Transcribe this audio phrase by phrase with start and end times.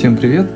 [0.00, 0.46] Всем привет!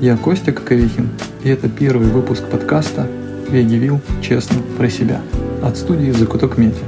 [0.00, 1.10] Я Костя Коковихин,
[1.44, 3.06] и это первый выпуск подкаста
[3.46, 4.00] «Вегивил.
[4.22, 5.20] Честно про себя»
[5.62, 6.86] от студии «Закуток Медиа».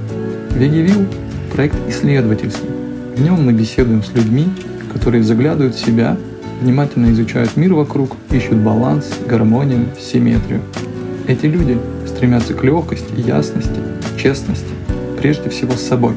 [0.53, 1.05] «Вегивил»–
[1.53, 2.71] проект исследовательский.
[3.15, 4.49] В нем мы беседуем с людьми,
[4.91, 6.17] которые заглядывают в себя,
[6.63, 10.63] внимательно изучают мир вокруг, ищут баланс, гармонию, симметрию.
[11.27, 13.81] Эти люди стремятся к легкости, ясности,
[14.17, 14.73] честности,
[15.21, 16.15] прежде всего с собой.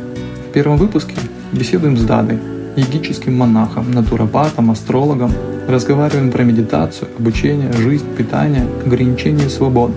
[0.49, 1.15] В первом выпуске
[1.51, 2.39] беседуем с Дадой,
[2.77, 5.33] йогическим монахом, натуропатом, астрологом,
[5.68, 9.92] разговариваем про медитацию, обучение, жизнь, питание, ограничение свобод.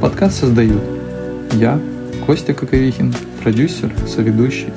[0.00, 0.82] Подкаст создают
[1.52, 1.78] я,
[2.26, 4.72] Костя Коковихин, продюсер, соведущий,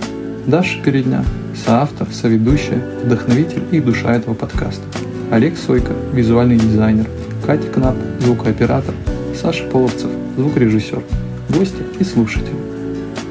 [0.45, 1.23] Даша Передня,
[1.65, 4.83] соавтор, соведущая, вдохновитель и душа этого подкаста,
[5.31, 7.07] Олег Сойко, визуальный дизайнер,
[7.45, 8.93] Катя Кнап, звукооператор,
[9.39, 11.01] Саша Половцев, звукорежиссер,
[11.49, 12.74] гости и слушатели.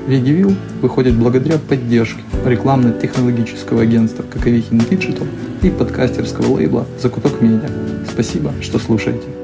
[0.07, 5.27] Вегивил выходит благодаря поддержке рекламно-технологического агентства Коковихин Digital
[5.63, 7.71] и подкастерского лейбла Закуток Медиа.
[8.11, 9.44] Спасибо, что слушаете.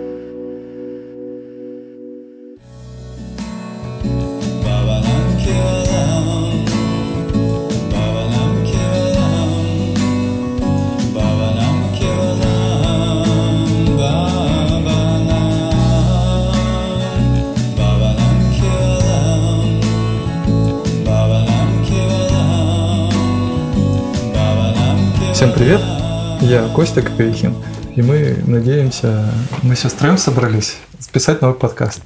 [26.74, 27.56] Костя Коковихин,
[27.96, 29.32] и мы надеемся,
[29.62, 32.00] мы сейчас втроем собрались записать новый подкаст.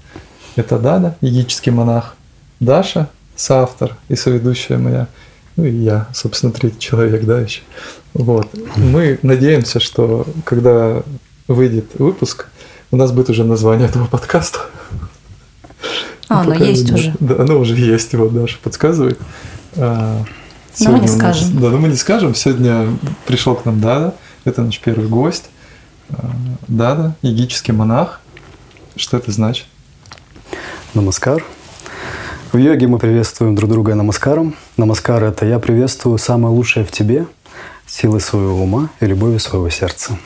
[0.56, 2.16] Это Дада, егический монах,
[2.60, 5.08] Даша, соавтор и соведущая моя,
[5.56, 7.60] ну и я, собственно, третий человек, да, еще.
[8.14, 8.48] Вот.
[8.76, 11.02] Мы надеемся, что когда
[11.46, 12.46] выйдет выпуск,
[12.90, 14.60] у нас будет уже название этого подкаста.
[16.28, 17.14] А, оно есть уже.
[17.20, 19.20] Да, оно уже есть, вот Даша подсказывает.
[19.76, 20.24] А,
[20.80, 21.60] но мы не скажем.
[21.60, 22.34] да, но мы не скажем.
[22.34, 24.14] Сегодня пришел к нам Дада.
[24.44, 25.46] Это наш первый гость.
[26.10, 26.30] А,
[26.68, 28.20] Дада, егический монах.
[28.94, 29.66] Что это значит?
[30.92, 31.42] Намаскар.
[32.52, 34.54] В йоге мы приветствуем друг друга намаскаром.
[34.76, 37.26] Намаскар– это «я приветствую самое лучшее в тебе,
[37.86, 40.18] силы своего ума и любовью своего сердца».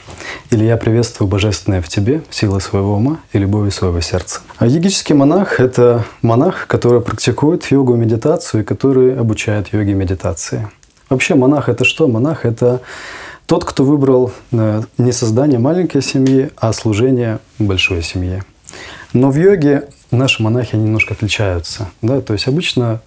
[0.51, 4.41] Или «я приветствую божественное в тебе, силы своего ума и любовью своего сердца».
[4.59, 10.69] А йогический монах– это монах, который практикует йогу и медитацию, и который обучает йоге медитации.
[11.09, 12.09] Вообще монах– это что?
[12.09, 12.83] Монах– это
[13.49, 18.45] тот, кто выбрал э, не создание маленькой семьи, а служение большой семье.
[19.15, 21.89] Но в йоге наши монахи немножко отличаются.
[22.03, 22.21] Да?
[22.21, 23.01] То есть обычно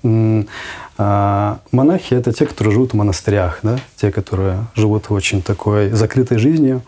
[0.97, 3.77] а, монахи– это те, которые живут в монастырях, да?
[3.95, 6.81] те, которые живут в очень такой закрытой жизнью.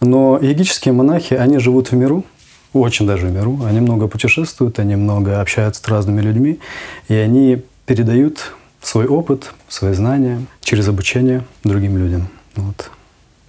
[0.00, 2.24] Но йогические монахи, они живут в миру,
[2.72, 3.60] очень даже в миру.
[3.64, 6.58] Они много путешествуют, они много общаются с разными людьми,
[7.06, 8.52] и они передают
[8.82, 12.28] свой опыт, свои знания через обучение другим людям.
[12.56, 12.90] Вот.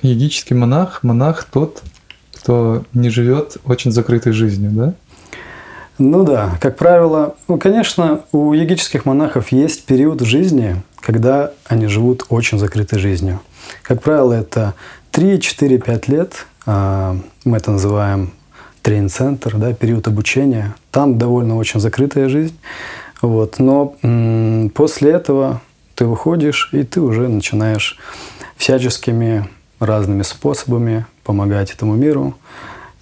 [0.02, 1.84] Йогический монах– монах тот,
[2.34, 4.94] кто не живет очень закрытой жизнью, да?
[5.98, 11.86] Ну да, как правило, ну, конечно, у йогических монахов есть период в жизни, когда они
[11.86, 13.40] живут очень закрытой жизнью.
[13.84, 14.74] Как правило, это
[15.12, 16.46] 3, 4, 5 лет.
[16.66, 18.32] А, мы это называем
[18.82, 20.74] тренинг-центр, да, период обучения.
[20.90, 22.58] Там довольно очень закрытая жизнь.
[23.22, 23.60] Вот.
[23.60, 23.96] Но
[24.74, 25.62] после этого
[25.94, 28.00] ты выходишь, и ты уже начинаешь
[28.62, 29.50] всяческими
[29.80, 32.36] разными способами помогать этому миру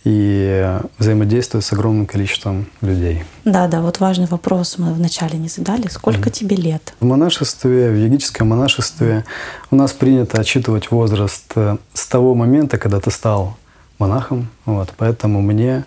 [0.05, 3.25] и взаимодействовать с огромным количеством людей.
[3.43, 5.89] Да, да, вот важный вопрос мы вначале не задали.
[5.89, 6.31] Сколько mm.
[6.31, 6.93] тебе лет?
[7.01, 9.25] В монашестве, в йогическом монашестве
[9.69, 13.57] у нас принято отчитывать возраст э, с того момента, когда ты стал
[13.97, 14.47] монахом.
[14.65, 15.83] Вот, поэтому мне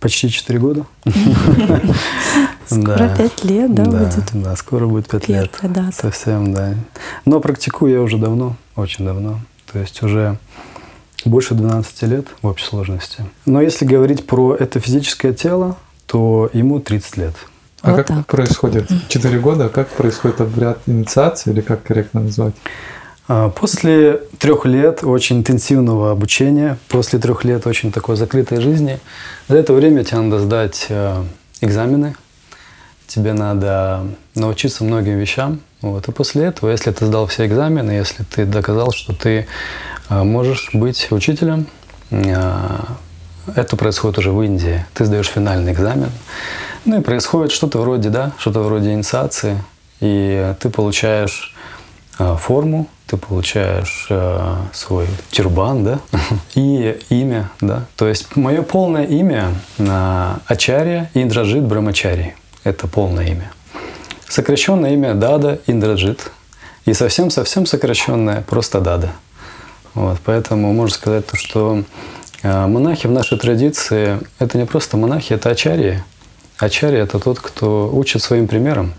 [0.00, 0.86] почти 4 года.
[2.66, 4.24] Скоро 5 лет, да, будет?
[4.32, 5.60] Да, скоро будет 5 лет.
[5.92, 6.74] Совсем, да.
[7.24, 9.40] Но практикую я уже давно, очень давно.
[9.72, 10.38] То есть уже
[11.24, 13.24] больше 12 лет в общей сложности.
[13.46, 17.34] Но если говорить про это физическое тело, то ему 30 лет.
[17.82, 18.26] А вот как так.
[18.26, 18.90] происходит?
[19.08, 22.54] 4 года, как происходит обряд инициации, или как корректно назвать?
[23.32, 28.98] А, после трех лет очень интенсивного обучения, после трех лет очень такой закрытой жизни,
[29.46, 31.22] за это время тебе надо сдать э,
[31.60, 32.16] экзамены,
[33.06, 34.04] тебе надо
[34.34, 35.60] научиться многим вещам.
[35.80, 36.08] Вот.
[36.08, 39.46] И после этого, если ты сдал все экзамены, если ты доказал, что ты
[40.08, 41.68] а, можешь быть учителем.
[42.10, 42.96] А,
[43.54, 44.84] это происходит уже в Индии.
[44.92, 46.10] Ты сдаешь финальный экзамен.
[46.84, 49.62] Ну и происходит что-то вроде, да, что-то вроде инициации.
[50.00, 51.54] И ты получаешь
[52.38, 54.08] форму, ты получаешь
[54.72, 56.00] свой тюрбан, да,
[56.54, 57.84] и имя, да.
[57.96, 59.54] То есть мое полное имя
[60.46, 62.34] Ачарья Индраджит Брамачари.
[62.62, 63.50] Это полное имя.
[64.28, 66.30] Сокращенное имя Дада Индраджит.
[66.84, 69.12] И совсем-совсем сокращенное просто Дада.
[69.94, 71.82] Вот, поэтому можно сказать, то, что
[72.42, 76.02] э, монахи в нашей традиции– это не просто монахи, это ачарии.
[76.58, 78.94] Ачарья– это тот, кто учит своим примером,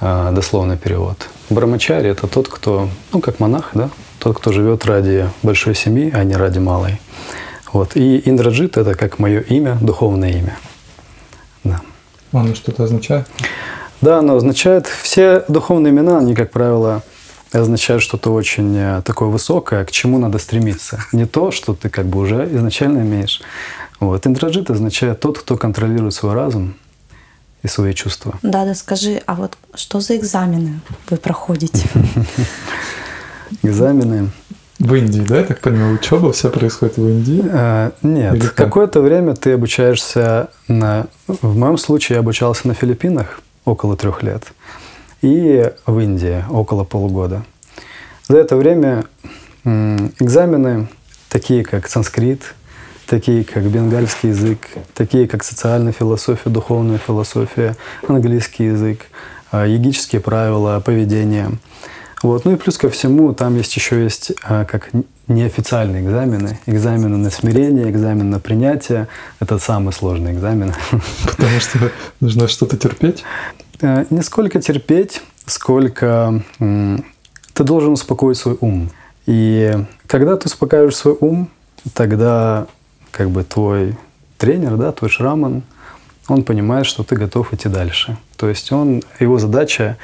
[0.00, 1.28] э, дословный перевод.
[1.50, 6.22] Брамачари– это тот, кто, ну, как монах, да, тот, кто живет ради большой семьи, а
[6.24, 7.00] не ради малой.
[7.72, 7.96] Вот.
[7.96, 10.58] И Индраджит– это как мое имя, духовное имя.
[11.64, 11.80] Да.
[12.32, 13.26] Оно что-то означает?
[14.00, 14.86] Да, оно означает…
[14.86, 17.02] Все духовные имена, они, как правило,
[17.52, 21.04] означают что-то очень э, такое высокое, к чему надо стремиться.
[21.12, 23.40] Не то, что ты как бы уже изначально имеешь.
[24.00, 24.26] Вот.
[24.26, 26.74] Индраджит означает тот, кто контролирует свой разум
[27.62, 28.38] и свои чувства.
[28.42, 31.88] Да, да, скажи, а вот что за экзамены вы проходите?
[33.62, 34.30] Экзамены.
[34.78, 37.44] В Индии, да, я так понимаю, учеба вся происходит в Индии?
[37.50, 41.08] А, нет, какое-то время ты обучаешься на...
[41.26, 44.44] В моем случае я обучался на Филиппинах около трех лет
[45.20, 47.44] и в Индии около полугода.
[48.28, 49.04] За это время
[49.64, 50.88] экзамены,
[51.28, 52.54] такие как санскрит,
[53.08, 54.58] такие как бенгальский язык,
[54.94, 57.76] такие как социальная философия, духовная философия,
[58.06, 59.06] английский язык,
[59.50, 61.50] а, йогические правила поведения–
[62.22, 62.44] вот.
[62.44, 64.90] Ну и плюс ко всему, там есть еще есть а, как
[65.28, 66.58] неофициальные экзамены.
[66.66, 69.08] Экзамены на смирение, экзамен на принятие.
[69.40, 70.74] Это самый сложный экзамен.
[71.24, 73.22] Потому что нужно что-то терпеть?
[73.80, 78.90] Э, не сколько терпеть, сколько ты должен успокоить свой ум.
[79.26, 79.76] И
[80.06, 81.50] когда ты успокаиваешь свой ум,
[81.94, 82.66] тогда
[83.18, 83.98] как бы твой
[84.38, 85.62] тренер, да, твой шраман,
[86.28, 88.16] он понимает, что ты готов идти дальше.
[88.36, 89.98] То есть он, его задача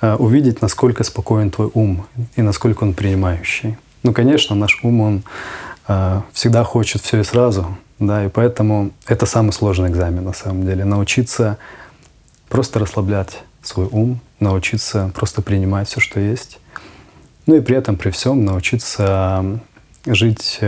[0.00, 2.06] Э, увидеть, насколько спокоен твой ум
[2.36, 3.76] и насколько он принимающий.
[4.04, 5.22] Ну, конечно, наш ум, он
[5.88, 10.64] э, всегда хочет все и сразу, да, и поэтому это самый сложный экзамен на самом
[10.64, 10.84] деле.
[10.84, 11.58] Научиться
[12.48, 16.60] просто расслаблять свой ум, научиться просто принимать все, что есть.
[17.46, 19.60] Ну и при этом, при всем, научиться
[20.06, 20.60] жить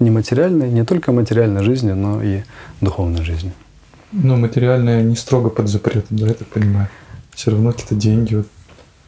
[0.00, 2.42] э, не только материальной жизнью, но и
[2.80, 3.52] духовной жизнью.
[4.12, 6.88] Ну, материальная не строго под запретом, да, я так понимаю.
[7.34, 8.46] Все равно какие-то деньги, вот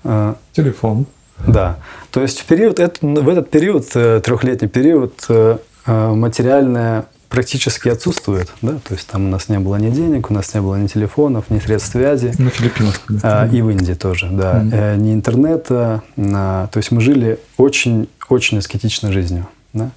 [0.04, 1.06] а, Телефон.
[1.46, 1.78] Да.
[2.10, 8.50] То есть в, период, в этот период, э, трехлетний период, э, э, материальное практически отсутствует.
[8.60, 8.78] Да?
[8.86, 11.50] То есть там у нас не было ни денег, у нас не было ни телефонов,
[11.50, 12.32] ни средств связи.
[12.38, 13.00] На Филиппинах.
[13.22, 14.62] А, и в Индии тоже, да.
[14.62, 14.96] Mm-hmm.
[14.98, 16.02] Ни интернета.
[16.16, 19.48] То есть мы жили очень-очень аскетичной жизнью.
[19.72, 19.90] Да?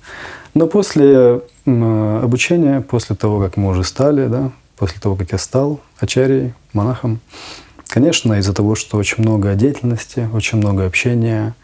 [0.55, 5.79] Но после обучения, после того, как мы уже стали, да, после того, как я стал
[5.99, 7.19] ачарьей, монахом,
[7.87, 11.55] Конечно, из-за того, что очень много деятельности, очень много общения,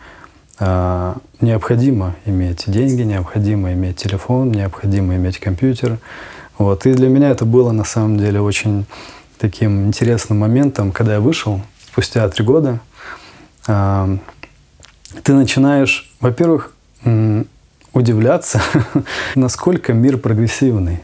[0.60, 5.98] а, необходимо иметь деньги, необходимо иметь телефон, необходимо иметь компьютер.
[6.58, 6.86] Вот.
[6.86, 8.86] И для меня это было на самом деле очень
[9.40, 11.62] таким интересным моментом, когда я вышел
[11.92, 12.80] спустя три года.
[13.68, 14.08] А,
[15.24, 16.74] ты начинаешь, во-первых,
[17.94, 18.62] удивляться,
[19.36, 21.00] насколько мир прогрессивный.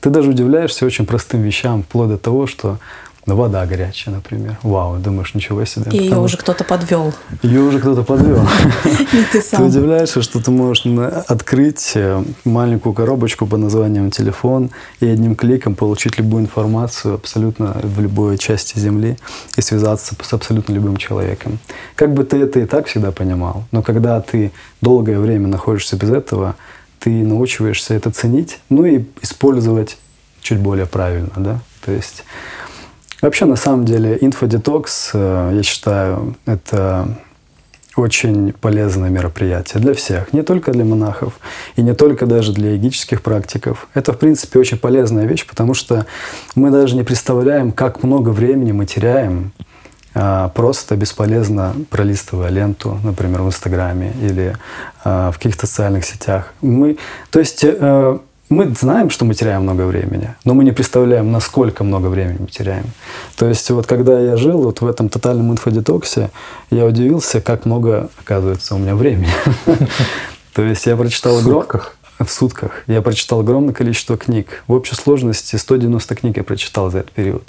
[0.00, 2.78] Ты даже удивляешься очень простым вещам, вплоть до того, что
[3.26, 4.56] ну, вода горячая, например.
[4.62, 5.90] Вау, думаешь, ничего себе.
[5.90, 7.12] И ее уже кто-то подвел.
[7.42, 8.46] Ее уже кто-то подвел.
[8.84, 9.62] И ты сам.
[9.62, 10.86] Ты удивляешься, что ты можешь
[11.26, 14.70] открыть э, маленькую коробочку под названием телефон
[15.00, 19.18] и одним кликом получить любую информацию абсолютно в любой части Земли
[19.56, 21.58] и связаться с абсолютно любым человеком.
[21.96, 26.10] Как бы ты это и так всегда понимал, но когда ты долгое время находишься без
[26.10, 26.54] этого,
[27.00, 29.98] ты научиваешься это ценить, ну и использовать
[30.42, 31.58] чуть более правильно, да?
[31.84, 32.22] То есть
[33.22, 37.08] Вообще, на самом деле, инфодетокс, э, я считаю, это
[37.96, 41.38] очень полезное мероприятие для всех, не только для монахов
[41.76, 43.88] и не только даже для йогических практиков.
[43.94, 46.06] Это, в принципе, очень полезная вещь, потому что
[46.54, 49.52] мы даже не представляем, как много времени мы теряем,
[50.14, 54.56] а, просто бесполезно пролистывая ленту, например, в Инстаграме или
[55.04, 56.54] а, в каких-то социальных сетях.
[56.62, 56.98] Мы,
[57.30, 61.82] то есть э, мы знаем, что мы теряем много времени, но мы не представляем, насколько
[61.82, 62.84] много времени мы теряем.
[63.36, 66.30] То есть вот когда я жил вот в этом тотальном инфодетоксе,
[66.70, 69.28] я удивился, как много, оказывается, у меня времени.
[70.54, 71.38] То есть я прочитал...
[71.38, 71.96] В сутках?
[72.18, 72.84] В сутках.
[72.86, 74.62] Я прочитал огромное количество книг.
[74.66, 77.42] В общей сложности 190 книг я прочитал за этот период.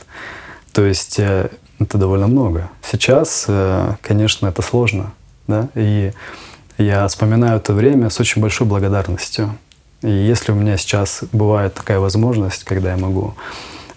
[0.74, 1.50] То есть э,
[1.80, 2.70] это довольно много.
[2.82, 5.14] Сейчас, э, конечно, это сложно.
[5.48, 5.70] Да?
[5.76, 6.12] И
[6.78, 9.58] я вспоминаю это время с очень большой благодарностью.
[10.02, 13.34] И если у меня сейчас бывает такая возможность, когда я могу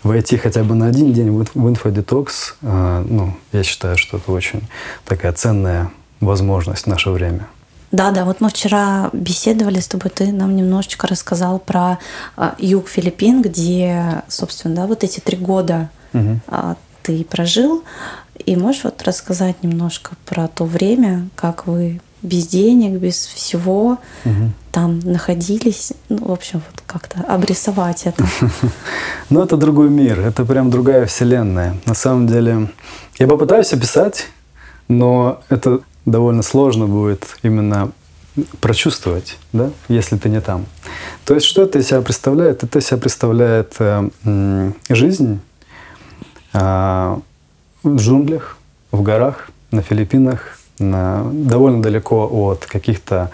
[0.02, 4.62] войти хотя бы на один день в инфодетокс, э, ну, я считаю, что это очень
[5.04, 5.90] такая ценная
[6.20, 7.46] возможность в наше время.
[7.92, 11.98] Да, да, вот мы вчера беседовали с тобой, ты нам немножечко рассказал про
[12.36, 16.38] а, юг Филиппин, где, собственно, да, вот эти три года угу.
[16.46, 17.82] а, ты прожил.
[18.46, 24.52] И можешь вот рассказать немножко про то время, как вы без денег, без всего угу.
[24.72, 25.92] Там находились.
[26.08, 28.24] Ну, в общем, вот как-то обрисовать это.
[29.30, 31.76] Ну, это другой мир, это прям другая вселенная.
[31.86, 32.68] На самом деле,
[33.18, 34.26] я попытаюсь описать,
[34.88, 37.92] но это довольно сложно будет именно
[38.60, 40.66] прочувствовать, да, если ты не там.
[41.24, 42.64] То есть, что это из себя представляет?
[42.64, 45.40] Это из себя представляет э, жизнь
[46.52, 47.16] э,
[47.82, 48.56] в джунглях,
[48.90, 53.30] в горах, на Филиппинах, на, довольно далеко от каких-то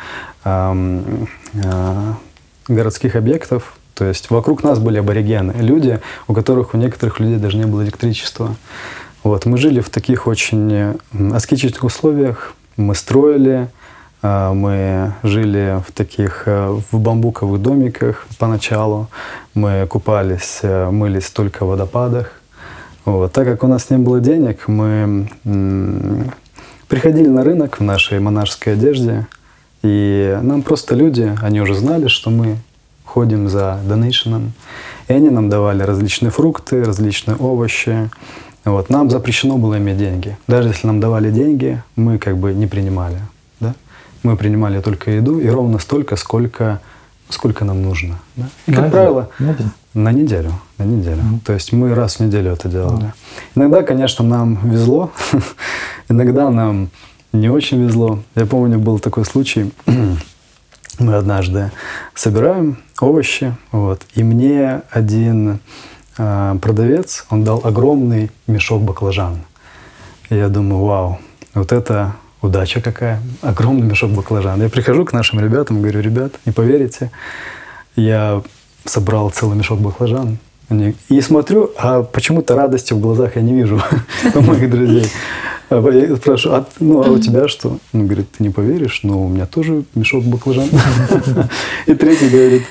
[2.68, 3.76] городских объектов.
[3.94, 7.82] То есть вокруг нас были аборигены, люди, у которых у некоторых людей даже не было
[7.82, 8.54] электричества.
[9.24, 10.98] Вот, мы жили в таких очень
[11.32, 13.68] аскетичных условиях, мы строили,
[14.22, 19.08] а, мы жили в таких э, в бамбуковых домиках поначалу.
[19.54, 22.32] Мы купались, э, мылись только в водопадах.
[23.04, 23.32] Вот.
[23.32, 25.28] Так как у нас не было денег, мы
[26.88, 29.26] приходили на рынок в нашей монашеской одежде,
[29.86, 32.56] и нам просто люди, они уже знали, что мы
[33.04, 34.52] ходим за донейшеном,
[35.06, 38.10] и они нам давали различные фрукты, различные овощи.
[38.64, 38.90] Вот.
[38.90, 40.36] Нам запрещено было иметь деньги.
[40.48, 43.18] Даже если нам давали деньги, мы как бы не принимали.
[43.60, 43.74] Да?
[44.24, 46.80] Мы принимали только еду и ровно столько, сколько,
[47.28, 48.18] сколько нам нужно.
[48.34, 48.48] Да?
[48.66, 49.70] И, как на правило, на, день.
[49.94, 50.52] на неделю.
[50.78, 51.22] На неделю.
[51.22, 51.40] Mm-hmm.
[51.44, 53.04] То есть мы раз в неделю это делали.
[53.04, 53.54] Mm-hmm.
[53.54, 55.12] Иногда, конечно, нам везло,
[56.08, 56.90] иногда нам
[57.36, 58.22] не очень везло.
[58.34, 59.72] Я помню, был такой случай.
[60.98, 61.70] мы однажды
[62.14, 65.60] собираем овощи, вот, и мне один
[66.16, 69.38] э, продавец, он дал огромный мешок баклажан.
[70.30, 71.18] И я думаю, вау,
[71.54, 74.62] вот это удача какая, огромный мешок баклажан.
[74.62, 77.10] Я прихожу к нашим ребятам, говорю, ребят, не поверите,
[77.94, 78.42] я
[78.84, 80.38] собрал целый мешок баклажан.
[81.08, 83.80] И смотрю, а почему-то радости в глазах я не вижу
[84.34, 85.06] у моих друзей.
[85.68, 87.78] А я спрашиваю, а, ну а у тебя что?
[87.92, 90.68] Он говорит, ты не поверишь, но у меня тоже мешок баклажан.
[91.86, 92.62] И третий говорит,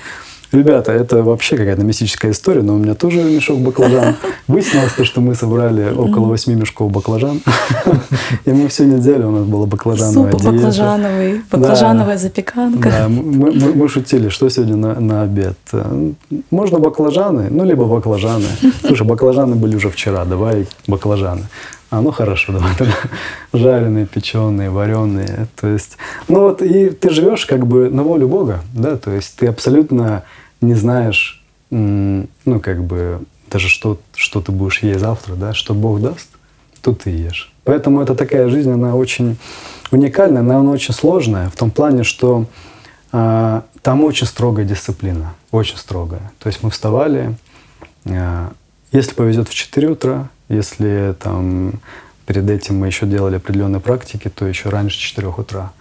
[0.55, 4.15] Ребята, это вообще какая-то мистическая история, но у меня тоже мешок баклажан.
[4.47, 7.41] Выяснилось то, что мы собрали около восьми мешков баклажан.
[8.45, 12.89] И мы всю неделю у нас было баклажановое Суп баклажановый, баклажановая запеканка.
[12.89, 15.57] Да, мы, шутили, что сегодня на, на обед.
[16.51, 18.47] Можно баклажаны, ну, либо баклажаны.
[18.85, 21.43] Слушай, баклажаны были уже вчера, давай баклажаны.
[21.95, 22.93] А, ну хорошо, давай
[23.53, 25.47] жареные, печеные, вареные.
[25.55, 25.97] То есть,
[26.27, 30.23] ну вот и ты живешь как бы на волю Бога, да, то есть ты абсолютно
[30.59, 36.01] не знаешь, ну как бы даже что, что ты будешь есть завтра, да, что Бог
[36.01, 36.27] даст,
[36.81, 37.53] то ты ешь.
[37.63, 39.37] Поэтому это такая жизнь, она очень
[39.89, 42.45] уникальная, она очень сложная в том плане, что
[43.13, 46.33] э, там очень строгая дисциплина, очень строгая.
[46.39, 47.37] То есть мы вставали,
[48.03, 48.49] э,
[48.91, 51.73] если повезет в 4 утра, если там
[52.25, 55.71] перед этим мы еще делали определенные практики, то еще раньше 4 утра.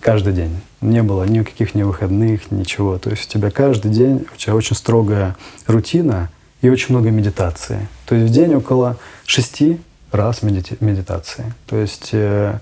[0.00, 0.60] Каждый день.
[0.80, 2.98] Не было никаких ни выходных, ничего.
[2.98, 5.36] То есть у тебя каждый день, у тебя очень строгая
[5.66, 6.30] рутина
[6.62, 7.88] и очень много медитации.
[8.06, 9.80] То есть в день около шести
[10.12, 11.52] раз медити- медитации.
[11.66, 12.58] То есть э,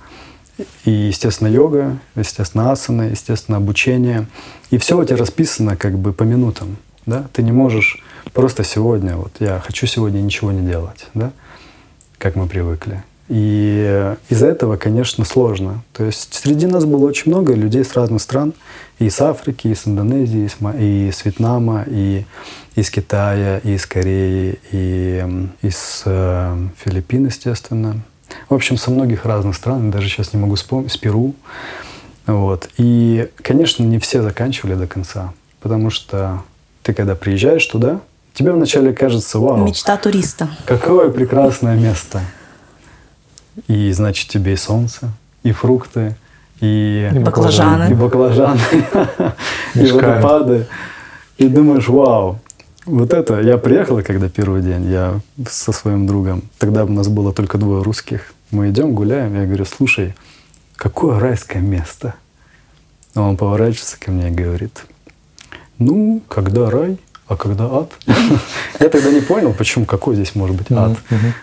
[0.85, 4.27] и, естественно, йога, естественно, асана, естественно, обучение.
[4.71, 6.77] И все у тебя расписано как бы по минутам.
[7.07, 7.27] Да?
[7.33, 8.03] Ты не можешь
[8.33, 11.33] просто сегодня, вот я хочу сегодня ничего не делать, да,
[12.19, 13.03] как мы привыкли.
[13.29, 15.83] И из-за этого, конечно, сложно.
[15.95, 18.53] То есть среди нас было очень много людей с разных стран,
[18.99, 22.27] и с Африки, и с Индонезии, и с Вьетнама, и
[22.75, 25.25] из Китая, и из Кореи, и
[25.63, 28.03] из э, Филиппин, естественно.
[28.49, 31.35] В общем, со многих разных стран, даже сейчас не могу вспомнить, с Перу.
[32.27, 32.69] Вот.
[32.77, 36.43] И, конечно, не все заканчивали до конца, потому что
[36.83, 38.01] ты, когда приезжаешь туда,
[38.35, 39.59] Тебе вначале кажется, вау.
[39.59, 40.49] Мечта туриста.
[40.67, 42.21] Какое прекрасное место.
[43.69, 45.11] И, значит, тебе и солнце,
[45.45, 46.17] и фрукты,
[46.61, 48.61] и, и баклажаны, и, баклажаны,
[49.75, 50.67] и водопады.
[51.39, 52.41] И думаешь, вау,
[52.85, 57.33] вот это, я приехала, когда первый день, я со своим другом, тогда у нас было
[57.33, 60.15] только двое русских, мы идем, гуляем, я говорю, слушай,
[60.77, 62.15] какое райское место.
[63.15, 64.85] Он поворачивается ко мне и говорит,
[65.79, 67.93] ну, когда рай, а когда ад?
[68.81, 70.99] Я тогда не понял, почему, какой здесь может быть ад.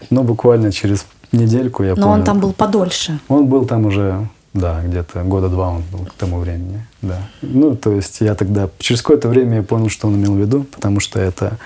[0.10, 2.08] Но буквально через недельку я понял.
[2.08, 3.20] Но он там был подольше.
[3.28, 7.20] Он был там уже, да, где-то года два он был к тому времени, да.
[7.42, 10.64] Ну, то есть я тогда, через какое-то время я понял, что он имел в виду,
[10.64, 11.58] потому что это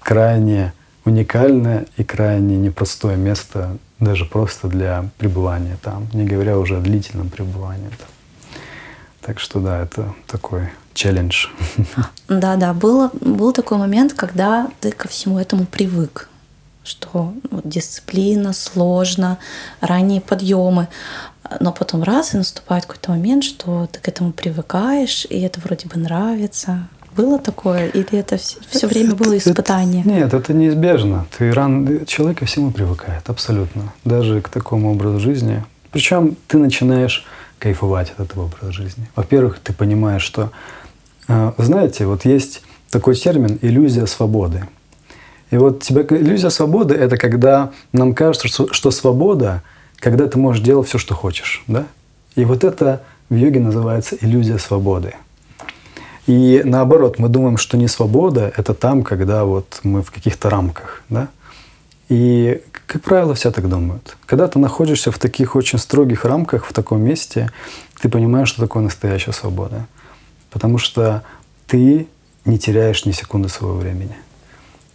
[0.00, 0.72] крайне
[1.04, 7.30] уникальное и крайне непростое место даже просто для пребывания там, не говоря уже о длительном
[7.30, 8.08] пребывании там.
[9.20, 11.46] Так что да, это такой челлендж.
[12.28, 16.28] Да, да, был, был такой момент, когда ты ко всему этому привык,
[16.84, 19.38] что ну, дисциплина сложно,
[19.80, 20.88] ранние подъемы,
[21.60, 25.88] но потом раз и наступает какой-то момент, что ты к этому привыкаешь, и это вроде
[25.88, 26.88] бы нравится.
[27.16, 30.02] Было такое, или это все, все время было испытание?
[30.02, 31.26] Это, нет, это неизбежно.
[31.36, 33.92] Ты ран, человек ко всему привыкает, абсолютно.
[34.04, 35.64] Даже к такому образу жизни.
[35.90, 37.24] Причем ты начинаешь
[37.58, 39.08] кайфовать от этого образа жизни.
[39.16, 40.48] Во-первых, ты понимаешь, что, э,
[41.28, 44.64] знаете, вот есть такой термин иллюзия свободы.
[45.50, 49.62] И вот тебе иллюзия свободы это когда нам кажется, что, что свобода,
[49.96, 51.86] когда ты можешь делать все, что хочешь, да?
[52.34, 55.14] И вот это в йоге называется иллюзия свободы.
[56.26, 61.02] И наоборот, мы думаем, что не свобода– это там, когда вот мы в каких-то рамках,
[61.08, 61.28] да?
[62.10, 64.16] И, как правило, все так думают.
[64.26, 67.50] Когда ты находишься в таких очень строгих рамках, в таком месте,
[68.00, 69.86] ты понимаешь, что такое настоящая свобода.
[70.50, 71.22] Потому что
[71.66, 72.06] ты
[72.44, 74.16] не теряешь ни секунды своего времени.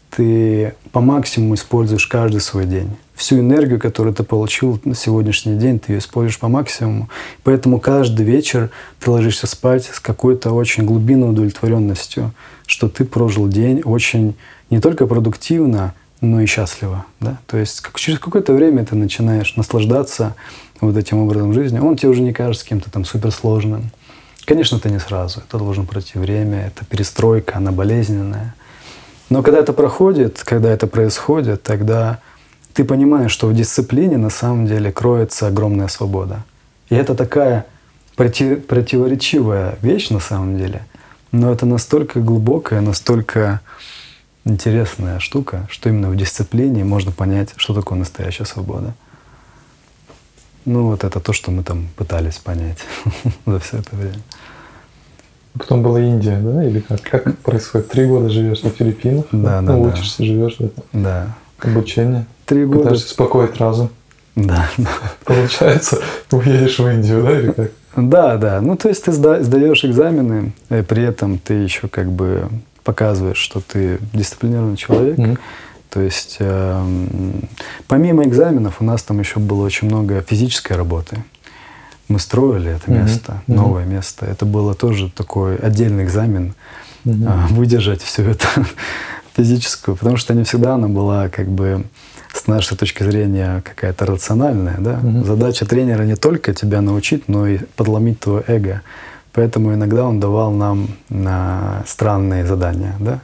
[0.10, 2.95] Ты по максимуму используешь каждый свой день.
[3.15, 7.10] Всю энергию, которую ты получил на сегодняшний день, ты ее используешь по максимуму.
[7.43, 8.69] Поэтому каждый вечер
[9.00, 12.31] ты ложишься спать с какой-то очень глубинной удовлетворенностью,
[12.67, 14.36] что ты прожил день очень
[14.69, 17.05] не только продуктивно, но и счастливо.
[17.19, 17.38] Да?
[17.48, 20.36] То есть как, через какое-то время ты начинаешь наслаждаться
[20.79, 21.79] вот этим образом жизни.
[21.79, 23.91] Он тебе уже не кажется каким-то там суперсложным.
[24.45, 25.39] Конечно, это не сразу.
[25.39, 28.55] Это должно пройти время, это перестройка, она болезненная.
[29.29, 32.19] Но когда это проходит, когда это происходит, тогда
[32.73, 36.43] ты понимаешь, что в дисциплине на самом деле кроется огромная свобода.
[36.89, 37.65] И это такая
[38.15, 40.85] против, противоречивая вещь на самом деле,
[41.31, 43.62] но это настолько глубокая, настолько
[44.45, 48.93] интересная штука, что именно в дисциплине можно понять, что такое настоящая свобода.
[50.65, 52.77] Ну вот это то, что мы там пытались понять
[53.46, 54.20] за все это время.
[55.58, 56.63] Потом была Индия, да?
[56.63, 57.01] Или как?
[57.01, 57.89] Как происходит?
[57.89, 60.25] Три года живешь на Филиппинах, да, да, ну, учишься, да.
[60.25, 60.84] живешь в этом.
[60.93, 61.36] Да.
[61.60, 62.25] Обучение.
[62.46, 62.84] Три года.
[62.84, 63.89] Пытаешься успокоить разум.
[64.36, 64.67] Да.
[65.25, 66.00] Получается,
[66.32, 67.72] уедешь в Индию, да, или как?
[67.96, 68.62] Да, да.
[68.62, 72.50] Ну, то есть ты сдаешь экзамены, и при этом ты еще как бы
[72.83, 75.20] показываешь, что ты дисциплинированный человек.
[75.20, 75.37] Mm-hmm.
[75.94, 76.86] То есть э,
[77.88, 81.24] помимо экзаменов у нас там еще было очень много физической работы.
[82.08, 83.53] Мы строили это место, mm-hmm.
[83.53, 84.25] новое место.
[84.25, 86.56] Это было тоже такой отдельный экзамен
[87.06, 87.51] mm-hmm.
[87.51, 88.48] э, выдержать всю эту
[89.38, 91.86] физическую, потому что не всегда она была как бы
[92.34, 94.77] с нашей точки зрения какая-то рациональная.
[94.79, 94.94] Да?
[94.94, 95.25] Mm-hmm.
[95.25, 98.82] Задача тренера не только тебя научить, но и подломить твое эго.
[99.32, 102.96] Поэтому иногда он давал нам на странные задания.
[103.00, 103.20] Да?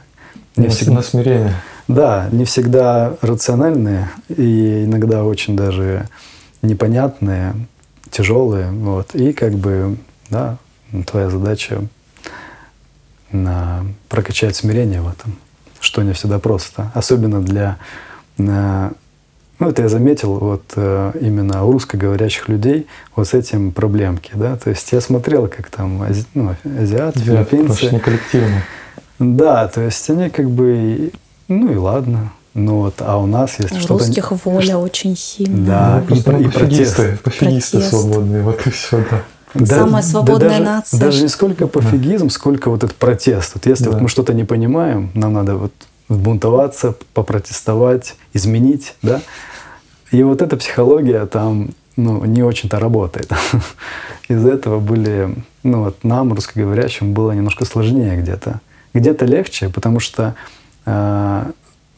[0.56, 1.02] Не на, всегда...
[1.02, 1.54] смирение.
[1.88, 6.08] Да, не всегда рациональные и иногда очень даже
[6.62, 7.54] непонятные,
[8.10, 8.70] тяжелые.
[8.70, 9.14] Вот.
[9.14, 9.96] И как бы,
[10.28, 10.58] да,
[11.06, 11.82] твоя задача
[13.32, 15.36] на прокачать смирение в этом,
[15.80, 16.90] что не всегда просто.
[16.94, 17.78] Особенно для
[19.60, 24.56] ну, это я заметил вот э, именно у русскоговорящих людей вот с этим проблемки, да.
[24.56, 27.90] То есть я смотрел, как там ази, ну, азиат, да, филиппинцы.
[27.90, 28.62] не коллективно.
[29.20, 31.12] Да, то есть они как бы,
[31.46, 32.32] ну и ладно.
[32.54, 33.94] Ну вот, а у нас есть у что-то...
[33.94, 35.66] У русских воля очень сильная.
[35.66, 39.22] Да, ну, и, и пофигисты, пофигисты свободные, вот и все, да.
[39.54, 41.00] Да, Самая свободная да даже, нация.
[41.00, 42.30] Даже не сколько пофигизм, да.
[42.30, 43.52] сколько вот этот протест.
[43.54, 43.90] Вот если да.
[43.90, 45.72] вот мы что-то не понимаем, нам надо вот
[46.08, 49.20] бунтоваться, попротестовать, изменить, да.
[50.10, 53.30] И вот эта психология там ну, не очень-то работает.
[54.28, 58.60] Из-за этого были, ну вот нам, русскоговорящим, было немножко сложнее где-то.
[58.94, 60.34] Где-то легче, потому что
[60.86, 61.44] э,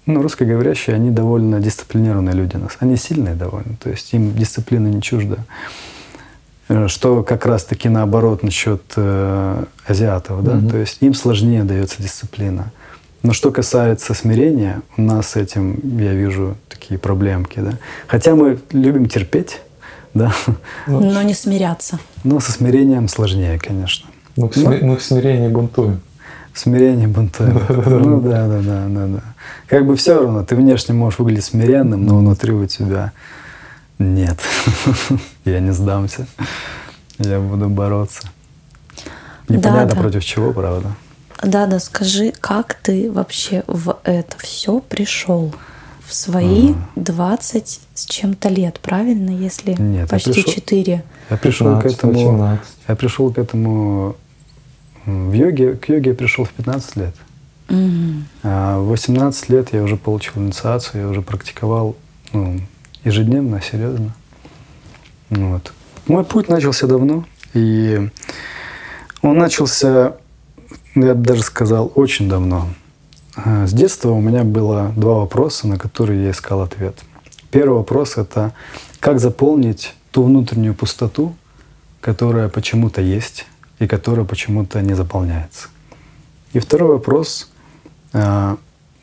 [0.06, 2.56] ну, русскоговорящие, они довольно дисциплинированные люди.
[2.56, 5.38] нас, Они сильные довольно, то есть им дисциплина не чужда.
[6.68, 10.70] Э, что как раз-таки наоборот насчет э, азиатов, да, mm-hmm.
[10.70, 12.72] то есть им сложнее дается дисциплина.
[13.22, 17.60] Но что касается смирения, у нас с этим, я вижу, такие проблемки.
[17.60, 17.78] Да?
[18.08, 19.60] Хотя мы любим терпеть,
[20.12, 20.32] да.
[20.86, 22.00] Но не смиряться.
[22.24, 24.08] Но со смирением сложнее, конечно.
[24.36, 24.78] Ну, в, сми...
[24.82, 26.00] мы в смирении бунтуем.
[26.52, 27.60] В смирении бунтуем.
[27.68, 29.20] ну да, да, да, да, да.
[29.66, 33.12] Как бы все равно, ты внешне можешь выглядеть смиренным, но внутри у тебя
[33.98, 34.38] нет.
[35.44, 36.26] я не сдамся.
[37.18, 38.28] Я буду бороться.
[39.48, 40.00] Непонятно да, да.
[40.00, 40.88] против чего, правда.
[41.42, 45.52] Да, да, скажи, как ты вообще в это все пришел?
[46.06, 46.78] В свои ага.
[46.96, 51.04] 20 с чем-то лет, правильно, если Нет, почти я пришел, 4?
[51.30, 52.12] Я пришел 15, к этому.
[52.12, 52.66] 18.
[52.88, 54.16] Я пришел к этому
[55.06, 57.14] в йоге, к йоге я пришел в 15 лет.
[57.68, 58.22] Угу.
[58.42, 61.96] А в 18 лет я уже получил инициацию, я уже практиковал
[62.32, 62.60] ну,
[63.04, 64.14] ежедневно, серьезно.
[65.30, 65.72] Вот.
[66.06, 68.10] Мой путь начался давно, и
[69.22, 70.14] он начался
[70.94, 72.68] я бы даже сказал, очень давно.
[73.36, 76.98] С детства у меня было два вопроса, на которые я искал ответ.
[77.50, 78.52] Первый вопрос— это
[79.00, 81.34] как заполнить ту внутреннюю пустоту,
[82.00, 83.46] которая почему-то есть
[83.82, 85.68] и которая почему-то не заполняется.
[86.52, 87.50] И второй вопрос.
[88.12, 88.56] А,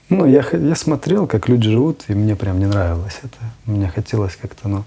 [0.08, 3.38] ну, я, я смотрел, как люди живут, и мне прям не нравилось это.
[3.66, 4.86] Мне хотелось как-то, ну,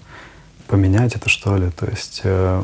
[0.67, 1.69] поменять это, что ли.
[1.69, 2.63] То есть, э,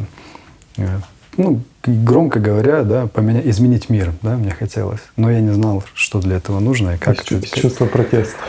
[0.78, 1.00] э,
[1.38, 5.02] ну, громко говоря, да, поменять, изменить мир, да, мне хотелось.
[5.16, 7.18] Но я не знал, что для этого нужно и как.
[7.24, 8.40] Чувство, это, чувство протеста.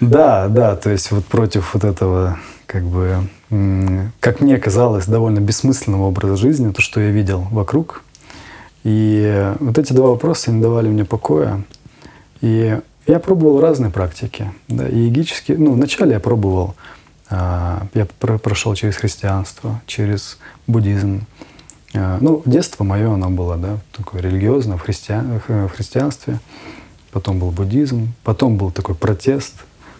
[0.00, 3.28] Да, да, то есть вот против вот этого, как бы,
[4.18, 8.03] как мне казалось, довольно бессмысленного образа жизни, то, что я видел вокруг,
[8.84, 11.64] и вот эти два вопроса не давали мне покоя.
[12.42, 14.52] И я пробовал разные практики.
[14.68, 15.10] Да, и
[15.48, 16.74] ну, вначале я пробовал,
[17.30, 21.26] а, я прошел через христианство, через буддизм.
[21.94, 26.38] А, ну, детство мое, оно было, да, такое религиозное в, христиан, в христианстве.
[27.10, 29.54] Потом был буддизм, потом был такой протест,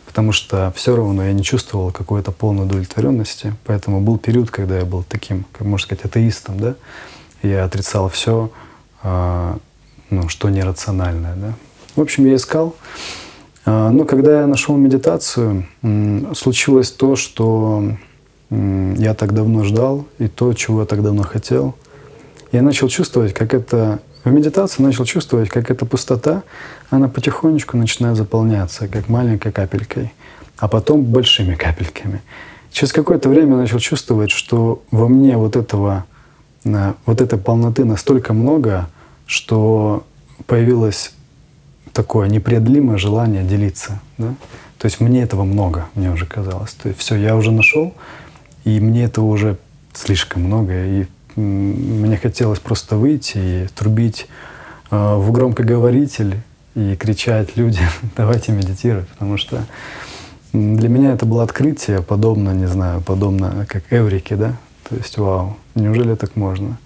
[0.05, 3.55] потому что все равно я не чувствовал какой-то полной удовлетворенности.
[3.64, 6.75] Поэтому был период, когда я был таким, как можно сказать, атеистом, да.
[7.42, 8.51] Я отрицал все,
[9.05, 11.35] ну, что нерациональное.
[11.37, 11.53] Да?
[11.97, 12.75] В общем, я искал.
[13.67, 15.67] А, но когда я нашел медитацию,
[16.35, 17.85] случилось то, что
[18.51, 21.75] я так давно ждал, и то, чего я так давно хотел.
[22.53, 24.01] Я начал чувствовать, как это...
[24.23, 26.45] В медитации начал чувствовать, как эта пустота,
[26.88, 30.14] она потихонечку начинает заполняться, как маленькой капелькой,
[30.57, 32.23] а потом большими капельками.
[32.73, 36.07] Через какое-то время я начал чувствовать, что во мне вот этого,
[36.64, 38.88] вот этой полноты настолько много,
[39.27, 40.07] что
[40.47, 41.13] появилось
[41.93, 44.01] такое непреодолимое желание делиться.
[44.19, 44.35] Да?
[44.79, 46.73] То есть мне этого много, мне уже казалось.
[46.75, 47.95] То есть все, я уже нашел,
[48.65, 49.57] и мне этого уже
[49.93, 50.73] слишком много.
[50.85, 51.07] И
[51.37, 54.27] мне хотелось просто выйти и трубить
[54.91, 56.37] э, в громкоговоритель
[56.75, 59.65] и кричать людям, давайте медитировать, потому что
[60.53, 64.57] для меня это было открытие, подобно, не знаю, подобно как Эврике, да?
[64.89, 66.79] То есть, вау, неужели так можно?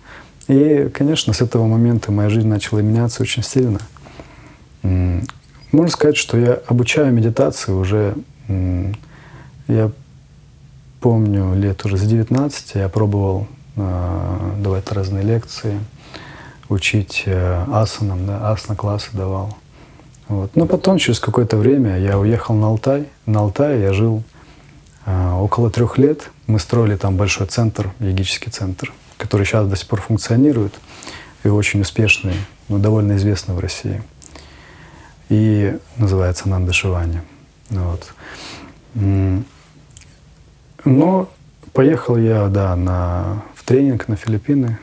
[0.48, 3.80] И, конечно, с этого момента моя жизнь начала меняться очень сильно.
[4.82, 8.14] Можно сказать, что я обучаю медитации уже,
[9.68, 9.90] я
[11.00, 15.78] помню, лет уже с 19 я пробовал а, давать разные лекции,
[16.68, 19.56] учить э, асанам, да, асана-классы давал.
[20.26, 20.56] Вот.
[20.56, 23.06] Но потом, через какое-то время, я уехал на Алтай.
[23.24, 24.22] На Алтае я жил
[25.06, 26.30] э, около трех лет.
[26.46, 30.74] Мы строили там большой центр, йогический центр который сейчас до сих пор функционирует
[31.44, 32.34] и очень успешный,
[32.68, 34.02] но довольно известный в России.
[35.28, 37.20] И называется Нанда Шивани.
[37.68, 38.14] Вот.
[40.84, 41.28] Но
[41.72, 44.78] поехал я, да, на, в тренинг на Филиппины.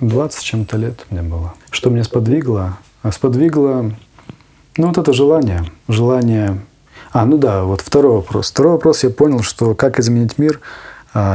[0.00, 1.54] 20 чем-то лет мне было.
[1.70, 2.78] Что меня сподвигло?
[3.02, 3.92] А сподвигло,
[4.76, 5.64] ну, вот это желание.
[5.88, 6.60] Желание...
[7.12, 8.50] А, ну да, вот второй вопрос.
[8.50, 10.60] Второй вопрос, я понял, что как изменить мир–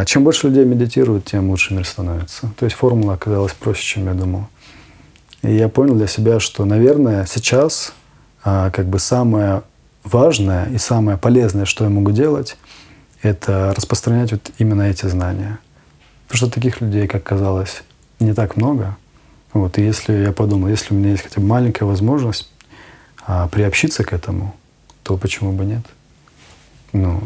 [0.06, 2.52] чем больше людей медитируют, тем лучше мир становится.
[2.58, 4.48] То есть формула оказалась проще, чем я думал.
[5.42, 7.94] И я понял для себя, что, наверное, сейчас
[8.44, 9.64] а, как бы самое
[10.04, 12.58] важное и самое полезное, что я могу делать,
[13.24, 15.58] это распространять вот именно эти знания.
[16.28, 17.82] Потому что таких людей, как казалось,
[18.20, 18.98] не так много.
[19.52, 22.52] Вот, и если я подумал, если у меня есть хотя бы маленькая возможность
[23.26, 24.54] а, приобщиться к этому,
[25.02, 25.86] то почему бы нет?
[26.94, 27.20] Ну,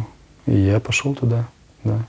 [0.46, 1.48] и я пошел туда,
[1.84, 2.00] да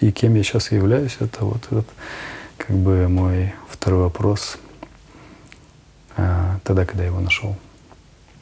[0.00, 1.86] и кем я сейчас являюсь, это вот этот
[2.56, 4.58] как бы мой второй вопрос
[6.16, 7.56] а, тогда, когда я его нашел.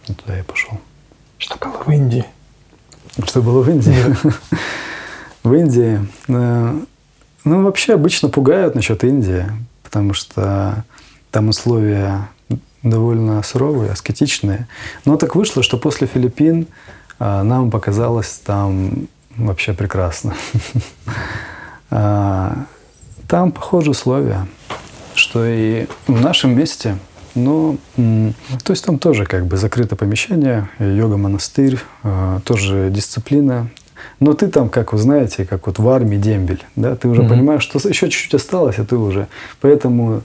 [0.09, 0.81] И туда я пошел.
[1.39, 2.25] Что было в Индии?
[3.25, 4.05] Что было в Индии?
[5.45, 6.81] В Индии, э,
[7.45, 9.47] ну, вообще обычно пугают насчет Индии,
[9.85, 10.85] потому что
[11.31, 12.29] там условия
[12.83, 14.67] довольно суровые, аскетичные.
[15.05, 16.67] Но так вышло, что после Филиппин
[17.19, 20.35] э, нам показалось там вообще прекрасно.
[21.91, 22.67] А,
[23.29, 24.47] там похожие условия,
[25.15, 26.99] что и в нашем месте,
[27.35, 33.71] ну, то есть там тоже как бы закрытое помещение, йога-монастырь, а, тоже дисциплина.
[34.21, 37.29] Но ты там, как вы знаете, как вот в армии дембель, да, ты уже mm-hmm.
[37.31, 39.27] понимаешь, что еще чуть-чуть осталось, а ты уже.
[39.63, 40.21] Поэтому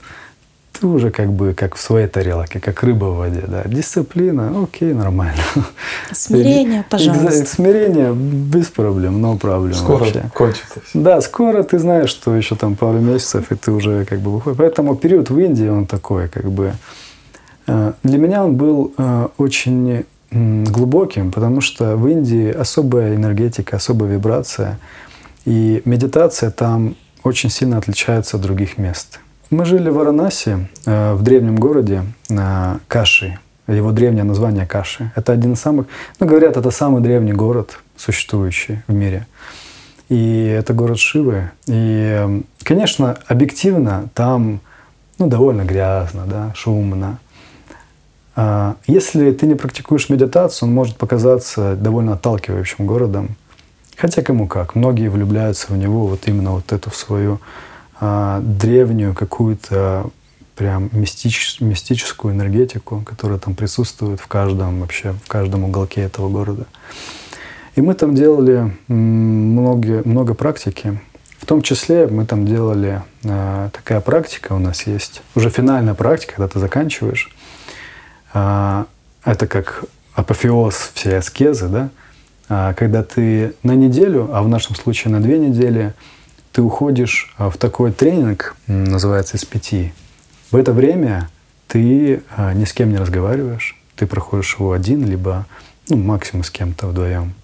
[0.78, 3.44] ты уже как бы как в своей тарелке, как рыба в воде.
[3.46, 3.62] Да.
[3.64, 5.40] Дисциплина, окей, нормально.
[6.12, 7.46] Смирение, пожалуйста.
[7.46, 10.30] Смирение без проблем, но проблем Скоро вообще.
[10.34, 10.80] кончится.
[10.94, 14.58] Да, скоро ты знаешь, что еще там пару месяцев, и ты уже как бы выходишь.
[14.58, 16.72] Поэтому период в Индии, он такой как бы...
[17.66, 24.10] Э, для меня он был э, очень глубоким, потому что в Индии особая энергетика, особая
[24.10, 24.78] вибрация.
[25.44, 29.20] И медитация там очень сильно отличается от других мест.
[29.50, 33.38] Мы жили в Варанаси, э, в древнем городе э, Каши.
[33.68, 35.12] его древнее название Каши.
[35.16, 35.86] Это один из самых,
[36.18, 39.26] ну, говорят, это самый древний город, существующий в мире.
[40.08, 41.50] И это город Шивы.
[41.66, 44.60] И, конечно, объективно там
[45.18, 47.18] ну, довольно грязно, да, шумно.
[48.36, 53.36] А если ты не практикуешь медитацию, он может показаться довольно отталкивающим городом.
[53.96, 54.74] Хотя кому как.
[54.74, 57.40] Многие влюбляются в него вот именно вот эту свою
[58.06, 60.10] а, древнюю какую-то
[60.56, 66.66] прям мистич, мистическую энергетику, которая там присутствует в каждом вообще, в каждом уголке этого города.
[67.76, 71.00] И мы там делали много, много практики.
[71.38, 76.34] В том числе мы там делали э, такая практика у нас есть, уже финальная практика,
[76.36, 77.34] когда ты заканчиваешь.
[78.34, 78.84] Э,
[79.24, 81.88] это как апофеоз всей аскезы, да?
[82.50, 85.94] Э, когда ты на неделю, а в нашем случае на две недели,
[86.54, 89.90] ты уходишь в такой тренинг, называется SPT.
[90.52, 91.28] В это время
[91.66, 92.22] ты
[92.54, 95.46] ни с кем не разговариваешь, ты проходишь его один, либо
[95.88, 97.34] ну, максимум с кем-то вдвоем.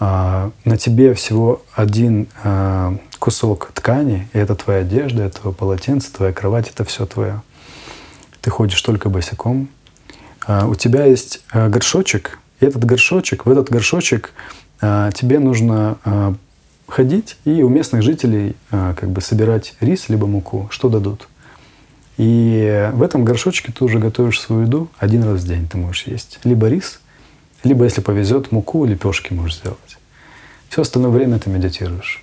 [0.00, 6.12] А, на тебе всего один а, кусок ткани, и это твоя одежда, это твое полотенце,
[6.12, 7.40] твоя кровать, это все твое.
[8.40, 9.68] Ты ходишь только босиком.
[10.44, 14.32] А, у тебя есть горшочек, и этот горшочек, в этот горшочек
[14.80, 16.36] тебе нужно
[16.86, 21.28] ходить и у местных жителей как бы собирать рис либо муку, что дадут.
[22.16, 26.06] И в этом горшочке ты уже готовишь свою еду один раз в день ты можешь
[26.06, 26.38] есть.
[26.44, 27.00] Либо рис,
[27.64, 29.98] либо, если повезет, муку, лепешки можешь сделать.
[30.68, 32.22] Все остальное время ты медитируешь.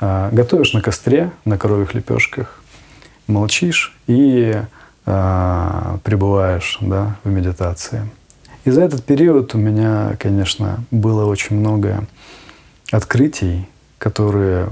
[0.00, 2.62] А, готовишь на костре, на коровьих лепешках,
[3.26, 4.62] молчишь и
[5.06, 8.08] а, пребываешь да, в медитации.
[8.64, 12.04] И за этот период у меня, конечно, было очень много
[12.92, 13.66] открытий,
[13.98, 14.68] которые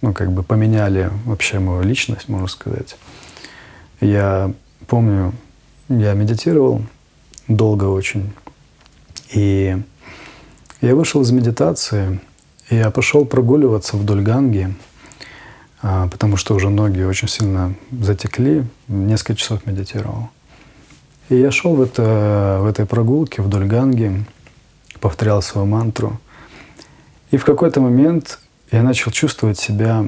[0.00, 2.96] ну, как бы поменяли вообще мою личность, можно сказать.
[4.00, 4.52] Я
[4.86, 5.32] помню,
[5.88, 6.82] я медитировал
[7.48, 8.32] долго очень.
[9.32, 9.76] И
[10.80, 12.20] я вышел из медитации,
[12.68, 14.74] и я пошел прогуливаться вдоль Ганги,
[15.80, 20.28] а, потому что уже ноги очень сильно затекли, несколько часов медитировал.
[21.28, 24.24] И я шел в, это, в этой прогулке вдоль Ганги,
[25.00, 26.20] повторял свою мантру.
[27.32, 28.38] И в какой-то момент
[28.70, 30.04] я начал чувствовать себя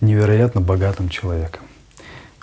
[0.00, 1.60] невероятно богатым человеком.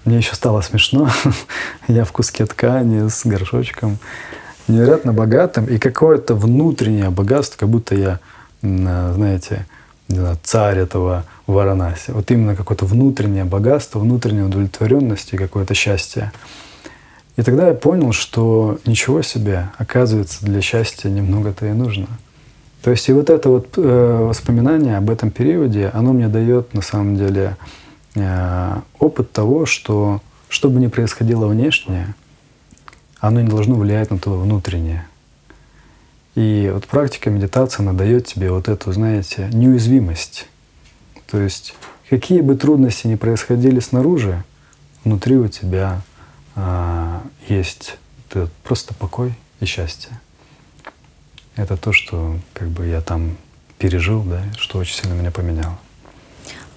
[0.05, 1.09] Мне еще стало смешно.
[1.87, 3.97] я в куске ткани с горшочком
[4.67, 8.19] невероятно богатым и какое-то внутреннее богатство, как будто я,
[8.61, 9.65] знаете,
[10.43, 12.11] царь этого Варанаси.
[12.11, 16.31] Вот именно какое-то внутреннее богатство, внутренняя удовлетворенность и какое-то счастье.
[17.37, 22.07] И тогда я понял, что ничего себе, оказывается, для счастья немного-то и нужно.
[22.81, 26.81] То есть и вот это вот э, воспоминание об этом периоде, оно мне дает на
[26.81, 27.57] самом деле
[28.15, 32.15] э, опыт того, что что бы ни происходило внешне,
[33.19, 35.05] оно не должно влиять на то внутреннее.
[36.35, 40.47] И вот практика медитации, она дает тебе вот эту, знаете, неуязвимость.
[41.29, 41.75] То есть
[42.09, 44.43] какие бы трудности ни происходили снаружи,
[45.03, 46.01] внутри у тебя
[46.55, 47.97] а, есть
[48.63, 50.19] просто покой и счастье.
[51.59, 53.35] Это то, что как бы я там
[53.77, 55.77] пережил, да, что очень сильно меня поменяло.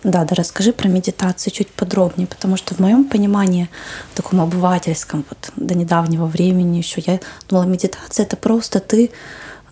[0.03, 3.69] Да, да, расскажи про медитацию чуть подробнее, потому что в моем понимании,
[4.13, 9.13] в таком обывательском, вот до недавнего времени еще, я думала, медитация это просто ты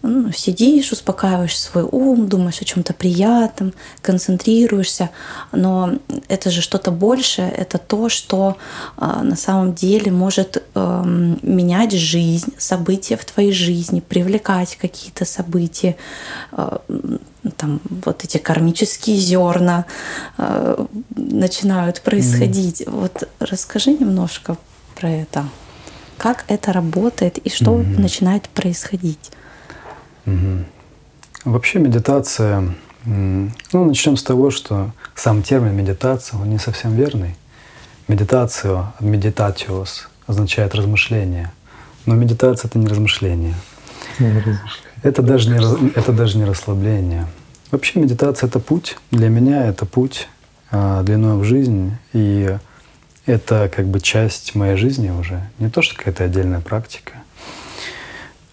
[0.03, 5.11] ну, сидишь, успокаиваешь свой ум, думаешь о чем-то приятном, концентрируешься,
[5.53, 8.57] но это же что-то большее, это то, что
[8.97, 11.03] э, на самом деле может э,
[11.43, 15.97] менять жизнь, события в твоей жизни, привлекать какие-то события,
[16.53, 16.79] э,
[17.57, 19.85] там вот эти кармические зерна
[20.39, 22.83] э, начинают происходить.
[22.83, 22.91] Mm-hmm.
[22.91, 24.57] Вот расскажи немножко
[24.99, 25.45] про это.
[26.19, 28.01] Как это работает и что mm-hmm.
[28.01, 29.31] начинает происходить?
[30.27, 30.65] Угу.
[31.45, 37.37] Вообще медитация, ну, начнем с того, что сам термин медитация, он не совсем верный.
[38.09, 41.53] Медитацию, медитатиос означает размышление.
[42.07, 43.55] Но медитация— это не размышление.
[45.03, 47.27] Это даже не, это даже не расслабление.
[47.71, 48.97] Вообще медитация— это путь.
[49.11, 50.29] Для меня это путь
[50.71, 51.97] а, длиной в жизнь.
[52.13, 52.57] И
[53.27, 55.49] это как бы часть моей жизни уже.
[55.59, 57.13] Не то, что какая-то отдельная практика.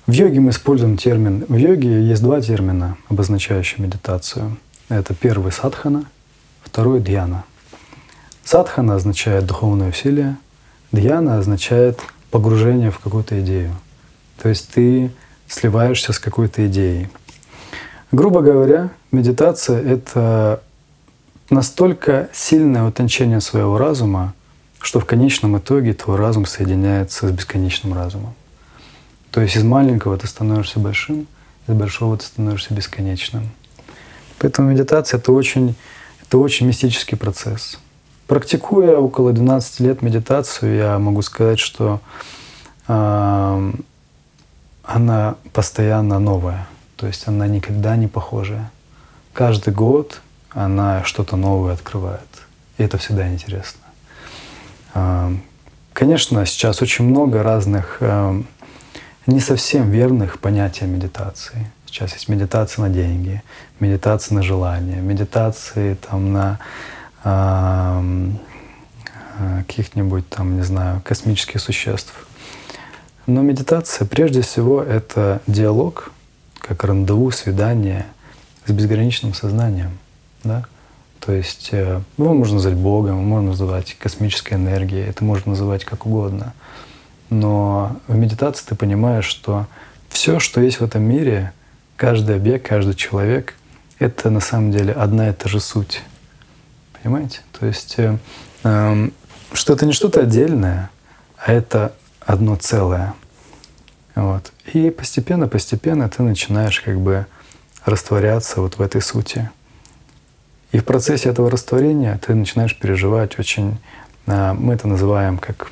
[0.07, 1.43] В йоге мы используем термин.
[1.49, 4.55] В йоге есть два термина, обозначающие медитацию.
[4.87, 6.05] Это первый садхана,
[6.61, 7.43] второй дьяна.
[8.45, 10.37] Садхана означает духовное усилие,
[10.93, 11.99] дьяна означает
[12.31, 13.75] погружение в какую-то идею.
[14.41, 15.11] То есть ты
[15.49, 17.09] сливаешься с какой-то идеей.
[18.13, 20.63] Грубо говоря, медитация— это
[21.49, 24.33] настолько сильное утончение своего разума,
[24.79, 28.33] что в конечном итоге твой разум соединяется с бесконечным разумом.
[29.31, 31.27] То есть из маленького ты становишься большим,
[31.67, 33.49] из большого ты становишься бесконечным.
[34.39, 35.75] Поэтому медитация это очень,
[36.21, 37.79] это очень мистический процесс.
[38.27, 42.01] Практикуя около 12 лет медитацию, я могу сказать, что
[42.87, 43.73] э,
[44.83, 46.67] она постоянно новая.
[46.97, 48.71] То есть она никогда не похожая.
[49.33, 52.27] Каждый год она что-то новое открывает.
[52.77, 53.81] И это всегда интересно.
[54.93, 55.35] Э,
[55.93, 58.41] конечно, сейчас очень много разных э,
[59.27, 61.69] не совсем верных понятий медитации.
[61.85, 63.43] Сейчас есть медитация на деньги,
[63.79, 66.59] медитация на желание, медитации там на
[67.23, 68.31] э,
[69.67, 72.13] каких-нибудь там, не знаю, космических существ.
[73.25, 76.11] Но медитация прежде всего это диалог,
[76.59, 78.05] как рандеву, свидание
[78.65, 79.97] с безграничным сознанием.
[80.43, 80.65] Да?
[81.19, 86.05] То есть э, его можно назвать Богом, можно называть космической энергией, это можно называть как
[86.05, 86.53] угодно.
[87.29, 89.67] Но в медитации ты понимаешь, что
[90.09, 91.51] все, что есть в этом мире,
[91.95, 93.55] каждый объект, каждый человек,
[93.99, 96.01] это на самом деле одна и та же суть.
[97.01, 97.41] Понимаете?
[97.59, 98.17] То есть э,
[98.63, 99.09] э,
[99.53, 100.89] что это не что-то отдельное,
[101.37, 103.13] а это одно целое.
[104.15, 104.51] Вот.
[104.73, 107.25] И постепенно, постепенно ты начинаешь как бы
[107.85, 109.49] растворяться вот в этой сути.
[110.71, 113.77] И в процессе этого растворения ты начинаешь переживать очень,
[114.25, 115.71] э, мы это называем как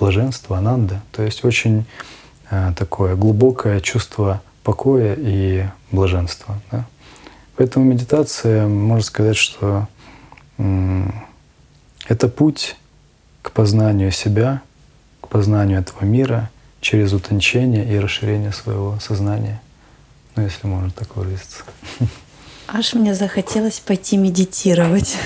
[0.00, 1.84] блаженство, ананда, то есть очень
[2.50, 6.58] э, такое глубокое чувство покоя и блаженства.
[6.72, 6.86] Да?
[7.56, 9.86] Поэтому медитация, можно сказать, что
[12.08, 12.76] это путь
[13.42, 14.62] к познанию себя,
[15.20, 19.60] к познанию этого мира через утончение и расширение своего сознания.
[20.36, 21.64] Ну, если можно так выразиться.
[22.66, 25.16] Аж мне захотелось пойти медитировать.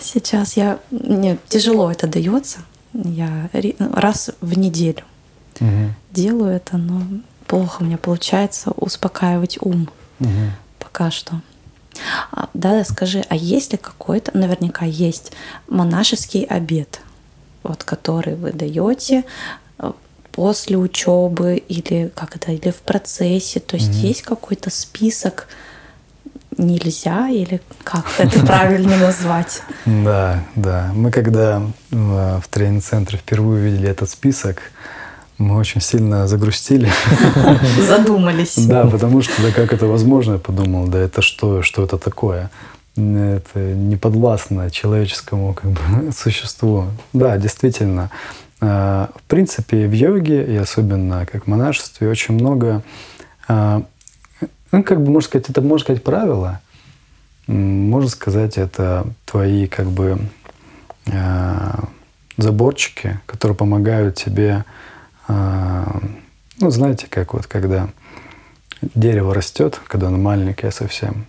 [0.00, 2.60] Сейчас я мне тяжело это дается.
[3.04, 5.04] Я раз в неделю
[5.60, 5.94] угу.
[6.10, 7.02] делаю это, но
[7.46, 10.30] плохо у меня получается успокаивать ум угу.
[10.78, 11.40] пока что.
[12.32, 15.32] А, да, скажи, а есть ли какой-то, наверняка есть
[15.68, 17.00] монашеский обед,
[17.62, 19.24] вот который вы даете
[19.78, 19.92] э,
[20.32, 25.48] после учебы или как это, или в процессе, то есть mm есть какой-то список
[26.58, 29.62] нельзя или как это правильно назвать?
[29.86, 30.90] Да, да.
[30.94, 34.62] Мы когда в тренинг-центре впервые увидели этот список,
[35.38, 36.90] мы очень сильно загрустили.
[37.80, 38.56] Задумались.
[38.68, 42.50] Да, потому что да как это возможно, я подумал, да это что, что это такое?
[42.96, 46.86] Это не подвластно человеческому как бы, существу.
[47.12, 48.10] Да, действительно.
[48.60, 52.82] А, в принципе, в йоге, и особенно как в монашестве, очень много,
[53.46, 53.82] а,
[54.72, 56.60] ну, как бы, можно сказать, это, можно сказать, правило.
[57.46, 60.18] Можно сказать, это твои, как бы,
[61.10, 61.84] а,
[62.36, 64.64] заборчики, которые помогают тебе
[65.28, 66.00] а,
[66.60, 67.88] ну, знаете, как вот когда
[68.94, 71.26] дерево растет, когда оно маленькое совсем,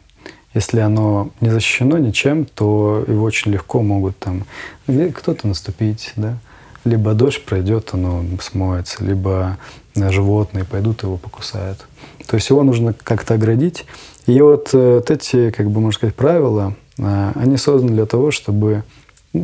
[0.53, 4.45] если оно не защищено ничем, то его очень легко могут там
[4.87, 6.37] кто-то наступить, да,
[6.85, 9.57] либо дождь пройдет, оно смоется, либо
[9.95, 11.85] животные пойдут, его покусают.
[12.27, 13.85] То есть его нужно как-то оградить.
[14.25, 18.31] И вот, э, вот эти, как бы, можно сказать, правила, а, они созданы для того,
[18.31, 18.83] чтобы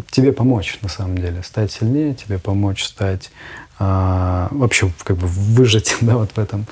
[0.10, 3.32] тебе помочь, на самом деле, стать сильнее, тебе помочь стать
[3.78, 6.66] а, вообще как бы выжить да, вот в этом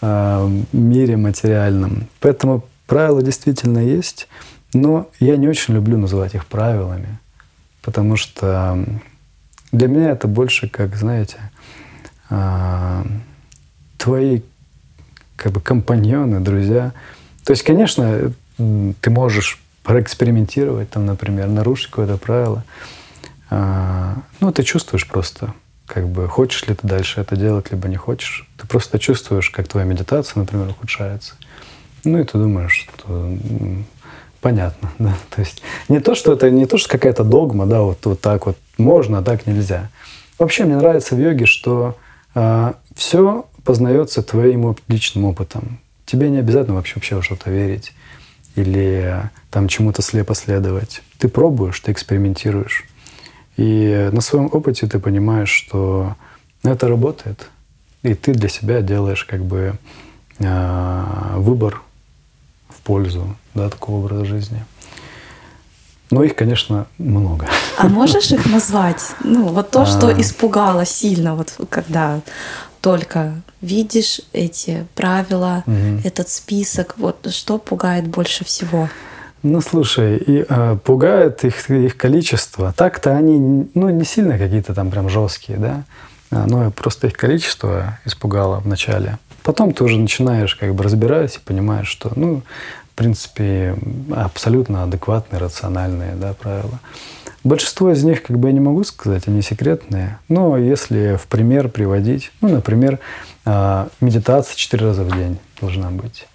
[0.00, 2.08] а, мире материальном.
[2.20, 4.28] Поэтому правила действительно есть,
[4.72, 7.18] но я не очень люблю называть их правилами,
[7.82, 8.84] потому что
[9.72, 11.36] для меня это больше как, знаете,
[12.30, 13.04] а,
[13.98, 14.42] твои
[15.38, 16.92] как бы компаньоны, друзья.
[17.44, 22.64] То есть, конечно, ты можешь проэкспериментировать, там, например, нарушить какое-то правило.
[23.50, 25.54] Ну, ты чувствуешь просто,
[25.86, 28.46] как бы хочешь ли ты дальше это делать, либо не хочешь.
[28.58, 31.34] Ты просто чувствуешь, как твоя медитация, например, ухудшается.
[32.04, 33.36] Ну и ты думаешь, что
[34.40, 35.14] понятно, да.
[35.30, 38.46] То есть не то, что это не то, что какая-то догма, да, вот, вот так
[38.46, 39.88] вот можно, а так нельзя.
[40.38, 42.07] Вообще мне нравится в йоге, что а,
[42.94, 45.80] все познается твоим личным опытом.
[46.06, 47.92] Тебе не обязательно вообще, вообще во что-то верить
[48.56, 51.02] или там чему-то слепо следовать.
[51.18, 52.84] Ты пробуешь, ты экспериментируешь.
[53.56, 56.16] И на своем опыте ты понимаешь, что
[56.62, 57.48] это работает,
[58.02, 59.74] и ты для себя делаешь как бы
[60.38, 61.82] э, выбор
[62.68, 64.64] в пользу да, такого образа жизни.
[66.10, 67.46] Но их, конечно, много.
[67.76, 69.14] А можешь их назвать?
[69.22, 70.20] Ну, вот то, что а.
[70.20, 72.20] испугало сильно, вот когда
[72.80, 76.00] только видишь эти правила, угу.
[76.04, 78.88] этот список, вот что пугает больше всего?
[79.42, 82.72] Ну, слушай, и э, пугает их, их количество.
[82.76, 85.84] Так-то они ну, не сильно какие-то там прям жесткие, да.
[86.30, 89.18] Но просто их количество испугало вначале.
[89.42, 92.42] Потом ты уже начинаешь как бы разбирать и понимаешь, что, ну,
[92.98, 93.76] принципе,
[94.14, 96.80] абсолютно адекватные, рациональные да, правила.
[97.44, 100.18] Большинство из них, как бы я не могу сказать, они секретные.
[100.28, 102.98] Но если в пример приводить, ну, например,
[103.44, 106.26] а, медитация 4 раза в день должна быть.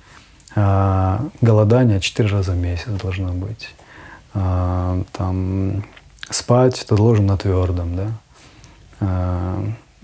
[0.56, 3.70] А, голодание 4 раза в месяц должно быть.
[4.34, 5.84] А, там,
[6.30, 8.08] спать ты должен на твердом, да.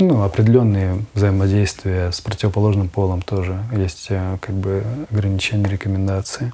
[0.02, 4.82] Ну, определенные взаимодействия с противоположным полом тоже есть э, как бы
[5.12, 6.54] ограничения, рекомендации.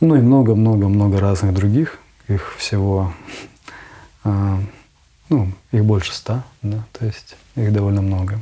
[0.00, 1.98] Ну и много-много-много разных других.
[2.28, 3.12] Их всего,
[4.24, 8.40] ну, их больше ста, да, то есть их довольно много.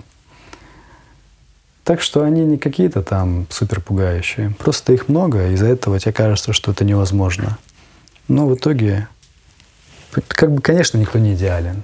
[1.82, 4.50] Так что они не какие-то там супер пугающие.
[4.58, 7.58] Просто их много, и из-за этого тебе кажется, что это невозможно.
[8.28, 9.08] Но в итоге,
[10.12, 11.82] как бы, конечно, никто не идеален.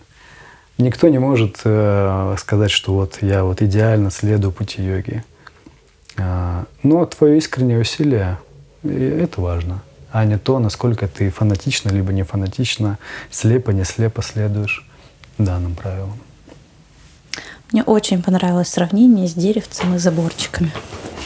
[0.79, 5.25] Никто не может э, сказать, что вот я вот идеально следую пути йоги.
[6.19, 8.39] А, но твое искреннее усилие—
[8.83, 12.99] это важно, а не то, насколько ты фанатично либо не фанатично,
[13.31, 14.87] слепо, не слепо следуешь
[15.39, 16.19] данным правилам.
[17.73, 20.73] Мне очень понравилось сравнение с деревцем и заборчиками.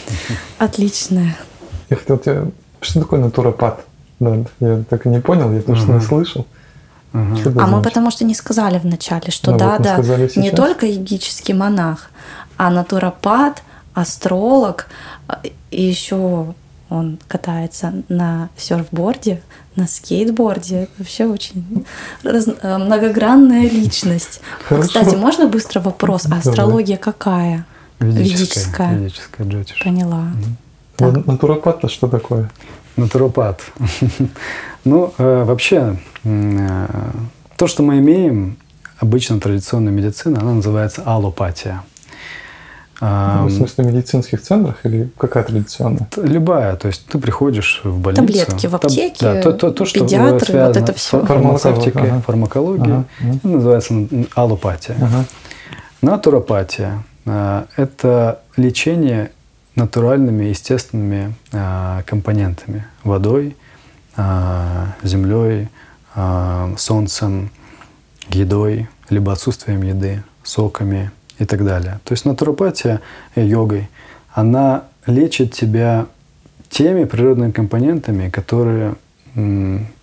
[0.59, 1.37] Отличное.
[1.89, 2.51] Я хотел тебе...
[2.81, 3.85] Что такое натуропат?
[4.21, 6.47] Да, я так и не понял, я точно не слышал.
[7.13, 7.61] Угу.
[7.61, 11.55] А мы потому что не сказали вначале, что ну, да, вот да, не только йогический
[11.55, 12.11] монах,
[12.57, 13.63] а натуропат,
[13.95, 14.87] астролог,
[15.71, 16.55] и еще
[16.91, 19.43] он катается на серфборде,
[19.77, 20.89] на скейтборде.
[20.99, 21.87] Вообще очень
[22.25, 22.49] раз...
[22.63, 24.41] Э, многогранная личность.
[24.69, 24.89] Хорошо.
[24.89, 26.27] Кстати, можно быстро вопрос?
[26.31, 27.65] А астрология какая?
[28.01, 28.95] Ведическая.
[28.95, 30.21] Ведическая, Ведическая Поняла.
[30.21, 30.57] Угу.
[30.97, 31.27] Так.
[31.27, 32.51] Натуропат-то что такое?
[33.01, 33.63] Натуропат.
[34.85, 36.87] ну, э, вообще, э,
[37.57, 38.57] то, что мы имеем,
[38.99, 41.83] обычно традиционная медицина, она называется аллопатия.
[43.03, 46.07] Ну, в смысле, в медицинских центрах или какая традиционная?
[46.19, 46.77] Любая.
[46.77, 48.27] То есть ты приходишь в больницу.
[48.27, 51.25] Таблетки в аптеке, да, то, то, то, что педиатры, связано вот это все.
[51.25, 52.21] Фармацевтикой, ага.
[52.21, 52.93] фармакологией.
[52.97, 53.37] Ага.
[53.37, 53.95] Это называется
[54.35, 54.97] аллопатия.
[55.01, 55.25] Ага.
[56.03, 59.31] Натуропатия а,– это лечение
[59.75, 62.87] натуральными, естественными а, компонентами.
[63.05, 63.57] Водой,
[64.17, 65.69] а, землей,
[66.77, 67.51] солнцем,
[68.31, 72.01] едой, либо отсутствием еды, соками– и так далее.
[72.05, 73.01] То есть натуропатия
[73.35, 73.89] йогой,
[74.33, 76.07] она лечит тебя
[76.69, 78.95] теми природными компонентами, которые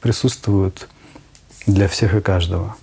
[0.01, 0.89] присутствуют
[1.67, 2.75] для всех и каждого.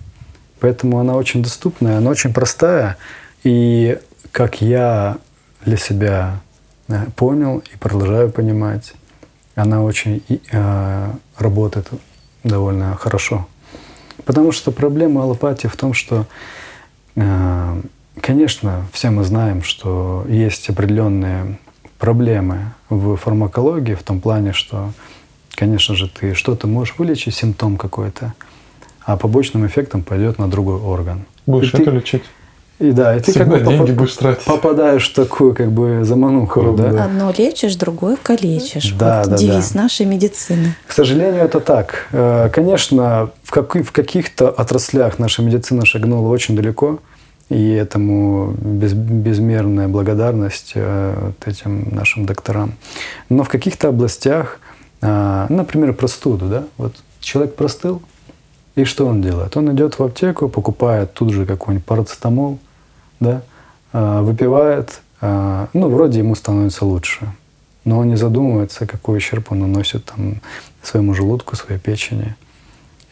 [0.59, 2.97] Поэтому она очень доступная, она очень простая.
[3.43, 3.99] И
[4.31, 5.17] как я
[5.65, 6.44] для себя э,
[7.15, 8.93] понял и продолжаю понимать,
[9.55, 10.21] она очень
[10.51, 11.87] э, работает
[12.43, 13.47] довольно хорошо.
[14.25, 16.25] Потому что проблема аллопатии в том, что
[17.15, 17.81] э,
[18.21, 21.57] Конечно, все мы знаем, что есть определенные
[21.99, 24.91] проблемы в фармакологии в том плане, что,
[25.53, 28.33] конечно же, ты что-то можешь вылечить, симптом какой-то,
[29.03, 31.25] а побочным эффектом пойдет на другой орган.
[31.45, 32.23] Будешь и это ты, лечить.
[32.77, 34.43] И да, и ты как бы деньги будешь тратить.
[34.43, 36.73] попадаешь в такую как бы замануху.
[36.73, 37.05] Да?
[37.05, 38.91] Одно лечишь, другое калечишь.
[38.91, 39.83] Да, вот да, девиз да.
[39.83, 40.75] нашей медицины.
[40.85, 42.07] К сожалению, это так.
[42.11, 46.99] Э, конечно, в, как, в каких-то отраслях наша медицина шагнула очень далеко.
[47.47, 52.73] И этому без, безмерная благодарность э, вот этим нашим докторам.
[53.29, 54.59] Но в каких-то областях,
[55.01, 58.01] э, например, простуду, да, вот человек простыл,
[58.75, 59.55] и что он делает?
[59.55, 62.59] Он идет в аптеку, покупает тут же какой-нибудь парацетамол,
[63.19, 63.41] да,
[63.93, 67.31] э, выпивает, э, ну, вроде ему становится лучше.
[67.83, 70.41] Но он не задумывается, какой ущерб он наносит там,
[70.81, 72.35] своему желудку, своей печени.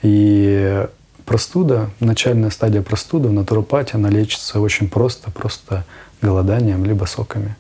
[0.02, 0.86] И
[1.26, 5.86] простуда, начальная стадия простуды в натуропатии, она лечится очень просто, просто
[6.22, 7.56] голоданием, либо соками.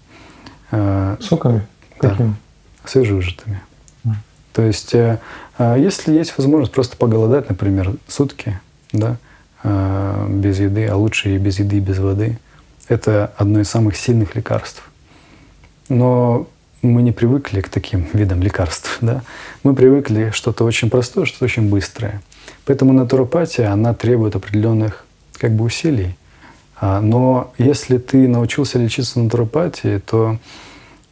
[0.72, 1.66] Э, соками?
[2.02, 2.36] Да, Какими?
[2.86, 3.62] свежевыжатыми.
[4.06, 4.12] Mm.
[4.54, 5.20] То есть, э,
[5.60, 8.60] если есть возможность просто поголодать, например, сутки,
[8.92, 9.18] да,
[9.64, 12.38] без еды, а лучше и без еды, и без воды,
[12.90, 14.84] это одно из самых сильных лекарств.
[15.90, 16.48] Но
[16.82, 18.98] мы не привыкли к таким видам лекарств.
[19.02, 19.24] Да?
[19.64, 22.22] Мы привыкли что-то очень простое, что-то очень быстрое.
[22.66, 25.06] Поэтому натуропатия, она требует определенных
[25.38, 26.16] как бы усилий.
[26.80, 30.38] А, но если ты научился лечиться натуропатией, то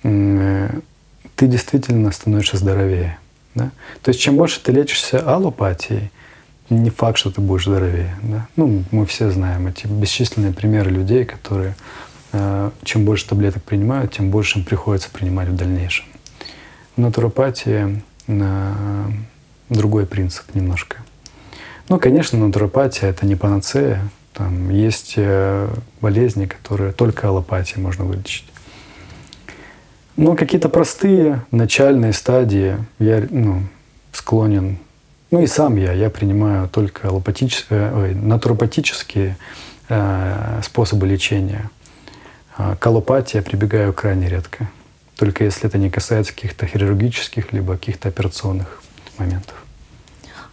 [0.01, 3.17] ты действительно становишься здоровее.
[3.55, 3.71] Да?
[4.01, 6.11] То есть чем больше ты лечишься аллопатией,
[6.73, 8.15] не факт, что ты будешь здоровее.
[8.23, 8.47] Да?
[8.55, 11.75] Ну, мы все знаем эти бесчисленные примеры людей, которые
[12.31, 16.05] э, чем больше таблеток принимают, тем больше им приходится принимать в дальнейшем.
[16.95, 18.03] В натуропатии
[19.69, 20.97] другой принцип немножко–
[21.91, 23.99] ну, конечно, натуропатия– это не панацея,
[24.33, 25.67] Там есть э,
[25.99, 28.45] болезни, которые только аллопатией можно вылечить.
[30.15, 33.63] Но какие-то простые начальные стадии я ну,
[34.13, 34.77] склонен,
[35.31, 39.37] ну и сам я, я принимаю только аллопатические, ой, натуропатические
[39.89, 41.69] э, способы лечения.
[42.57, 44.69] А к аллопатии прибегаю крайне редко.
[45.15, 48.81] Только если это не касается каких-то хирургических либо каких-то операционных
[49.17, 49.55] моментов.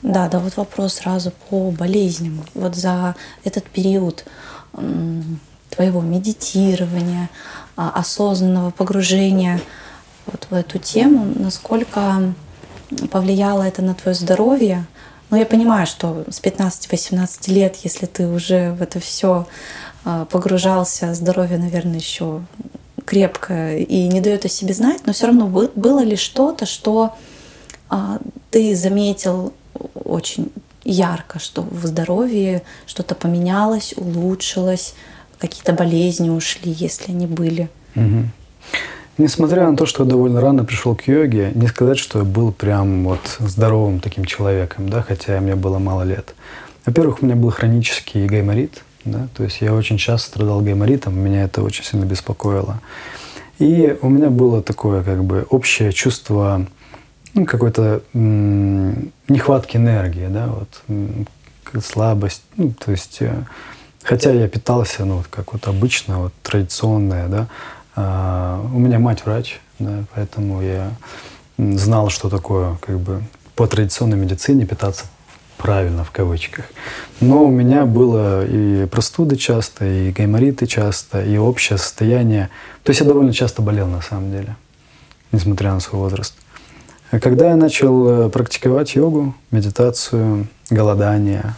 [0.02, 2.44] Да, да, вот вопрос сразу по болезням.
[2.54, 4.24] Вот за этот период
[5.70, 7.30] твоего медитирования,
[7.76, 9.60] а, осознанного погружения
[10.26, 12.34] вот в эту тему, насколько
[13.10, 14.86] повлияло это на твое здоровье?
[15.30, 19.46] Ну, я понимаю, что с 15-18 лет, если ты уже в это все
[20.04, 22.42] а, погружался, здоровье, наверное, еще
[23.04, 27.14] крепко и не дает о себе знать, но все равно было ли что-то, что
[27.90, 28.18] а,
[28.50, 29.52] ты заметил
[29.94, 30.50] очень
[30.84, 34.94] ярко, что в здоровье что-то поменялось, улучшилось,
[35.38, 37.68] какие-то болезни ушли, если они были.
[37.94, 38.24] Угу.
[39.18, 42.52] Несмотря на то, что я довольно рано пришел к йоге, не сказать, что я был
[42.52, 46.36] прям вот здоровым таким человеком, да, хотя мне было мало лет.
[46.86, 51.42] Во-первых, у меня был хронический гайморит, да, то есть я очень часто страдал гайморитом, меня
[51.42, 52.80] это очень сильно беспокоило.
[53.58, 56.64] И у меня было такое как бы общее чувство
[57.34, 63.34] ну, какой-то нехватки энергии, да, вот слабость, ну, то есть, э,
[64.02, 67.48] хотя я питался, ну, вот как вот обычно, вот традиционное, да,
[68.00, 70.92] а, у меня мать врач, да, поэтому я
[71.56, 73.22] знал, что такое, как бы,
[73.56, 75.06] по традиционной медицине питаться
[75.56, 76.66] правильно в кавычках.
[77.20, 82.50] Но у меня было и простуды часто, и гаймориты часто, и общее состояние.
[82.84, 84.54] То есть я довольно часто болел на самом деле,
[85.32, 86.36] несмотря на свой возраст.
[87.10, 91.56] Когда я начал э, практиковать йогу, медитацию, голодание,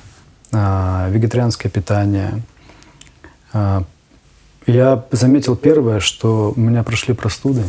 [0.53, 2.41] а, вегетарианское питание,
[3.53, 3.85] а,
[4.67, 7.65] я заметил первое, что у меня прошли простуды,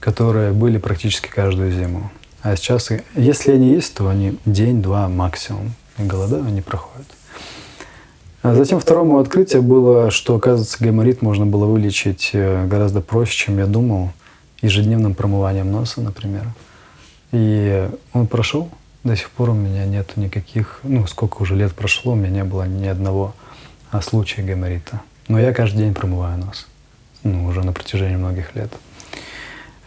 [0.00, 2.10] которые были практически каждую зиму.
[2.42, 5.72] А сейчас, если они есть, то они день-два максимум.
[5.98, 7.06] И голода они проходят.
[8.42, 13.58] А затем второму открытие было, что, оказывается, гайморит можно было вылечить э, гораздо проще, чем
[13.58, 14.12] я думал
[14.62, 16.44] ежедневным промыванием носа, например.
[17.32, 18.70] И он прошел.
[19.02, 22.44] До сих пор у меня нет никаких, ну, сколько уже лет прошло, у меня не
[22.44, 23.34] было ни одного
[23.90, 25.00] а, случая гайморита.
[25.28, 26.66] Но я каждый день промываю нос.
[27.22, 28.72] Ну, уже на протяжении многих лет.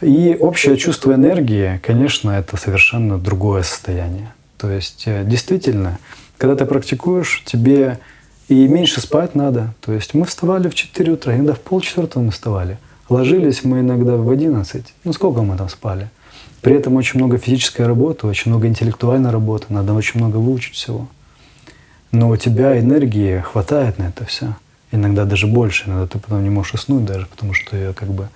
[0.02, 4.34] И общее чувство энергии, конечно, это совершенно другое состояние.
[4.58, 6.00] То есть, э, действительно,
[6.38, 8.00] когда ты практикуешь, тебе
[8.48, 9.74] и меньше спать надо.
[9.82, 12.78] То есть мы вставали в 4 утра, иногда в полчетвертого мы вставали–
[13.12, 14.86] Ложились мы иногда в 11.
[15.04, 16.10] Ну, сколько мы там спали?
[16.62, 21.10] При этом очень много физической работы, очень много интеллектуальной работы, надо очень много выучить всего.
[22.14, 24.56] Но у тебя энергии хватает на это все.
[24.92, 28.28] Иногда даже больше, иногда ты потом не можешь уснуть даже, потому что ее как бы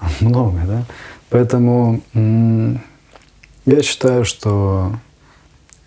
[0.20, 0.84] много, да.
[1.30, 2.02] Поэтому
[3.64, 4.92] я считаю, что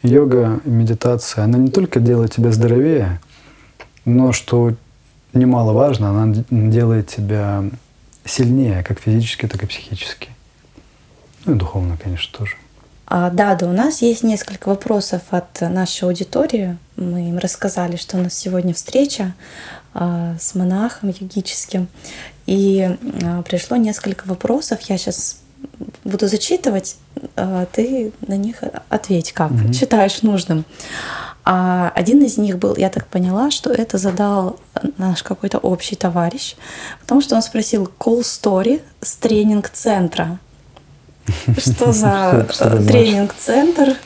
[0.02, 3.20] йога, медитация, она не только делает тебя здоровее,
[4.06, 4.74] но что
[5.34, 7.64] немаловажно, она делает тебя
[8.26, 10.30] сильнее, как физически, так и психически.
[11.46, 12.56] Ну и духовно, конечно, тоже.
[13.08, 16.78] А, да, да, у нас есть несколько вопросов от нашей аудитории.
[16.96, 19.36] Мы им рассказали, что у нас сегодня встреча
[19.96, 21.88] с монахом йогическим.
[22.46, 24.82] И а, пришло несколько вопросов.
[24.82, 25.40] Я сейчас
[26.04, 26.98] буду зачитывать,
[27.36, 28.58] а, ты на них
[28.90, 29.74] ответь, как угу.
[29.74, 30.66] считаешь нужным.
[31.48, 34.60] А один из них был, я так поняла, что это задал
[34.98, 36.56] наш какой-то общий товарищ,
[37.02, 40.40] потому что он спросил call story с тренинг-центра.
[41.58, 42.48] Что за
[42.88, 43.98] тренинг-центр?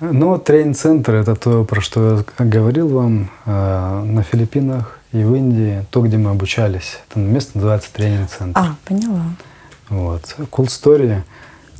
[0.00, 5.84] Ну, тренинг-центр— это то, про что я говорил вам э, на Филиппинах и в Индии,
[5.90, 6.98] то, где мы обучались.
[7.08, 8.58] Это место называется тренинг-центр.
[8.58, 9.24] А, поняла.
[9.88, 10.22] Вот.
[10.50, 11.22] Cool story.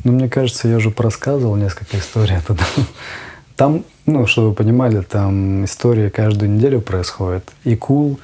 [0.04, 2.62] Ну, мне кажется, я уже порассказывал несколько историй оттуда.
[3.56, 7.48] Там, ну, чтобы вы понимали, там история каждую неделю происходит.
[7.62, 8.18] И cool,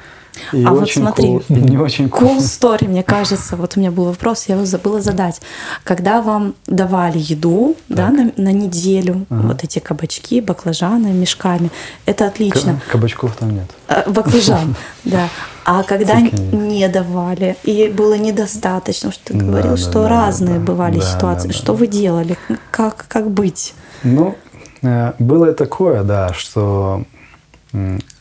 [0.52, 2.36] и а вот смотри, cool, не очень cool.
[2.36, 5.40] Cool story, мне кажется, вот у меня был вопрос, я его забыла задать.
[5.84, 7.96] Когда вам давали еду, так.
[7.96, 9.48] да, на, на неделю, ага.
[9.48, 11.70] вот эти кабачки, баклажаны мешками,
[12.06, 12.80] это отлично.
[12.88, 13.70] К- кабачков там нет.
[13.88, 14.74] А, баклажан,
[15.04, 15.28] да.
[15.64, 21.74] А когда не давали и было недостаточно, что ты говорил, что разные бывали ситуации, что
[21.74, 22.36] вы делали,
[22.70, 23.74] как как быть?
[24.02, 24.34] Ну,
[24.82, 27.04] Э, было и такое, да, что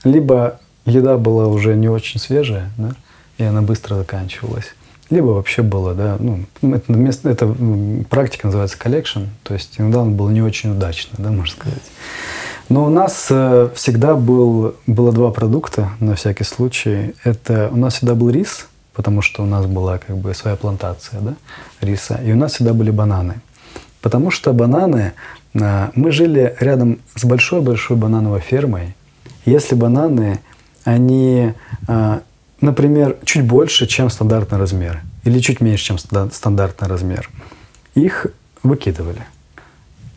[0.04, 0.60] либо
[0.90, 2.92] еда была уже не очень свежая, да,
[3.38, 4.74] и она быстро заканчивалась,
[5.10, 7.56] либо вообще было, да, ну, это, место, это
[8.10, 11.82] практика называется collection, то есть иногда он был не очень удачно, да, можно сказать.
[12.70, 17.16] Но у нас э, всегда был, было два продукта, на всякий случай.
[17.24, 21.20] Это у нас всегда был рис, потому что у нас была как бы своя плантация
[21.20, 21.34] да,
[21.82, 22.22] риса.
[22.24, 23.42] И у нас всегда были бананы.
[24.02, 25.14] Потому что бананы...
[25.56, 28.96] Э, мы жили рядом с большой-большой банановой фермой.
[29.46, 30.40] Если бананы,
[30.84, 31.54] они,
[31.88, 32.20] э,
[32.62, 37.30] например, чуть больше, чем стандартный размер, или чуть меньше, чем стандартный размер,
[37.96, 38.28] их
[38.64, 39.26] выкидывали.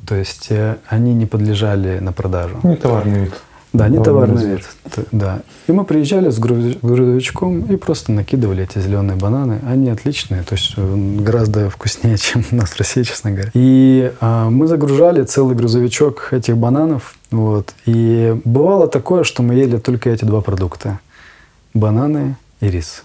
[0.07, 2.59] То есть э, они не подлежали на продажу.
[2.63, 3.35] Не товарный вид.
[3.73, 4.69] Да, не товарный вид.
[5.13, 5.41] Да.
[5.67, 9.61] И мы приезжали с грузовичком и просто накидывали эти зеленые бананы.
[9.67, 13.51] Они отличные, то есть э, гораздо вкуснее, чем у нас в России, честно говоря.
[13.55, 17.15] И а, мы загружали целый грузовичок этих бананов.
[17.33, 17.75] Вот.
[17.87, 21.01] И бывало такое, что мы ели только эти два продукта.
[21.75, 23.05] Бананы и рис.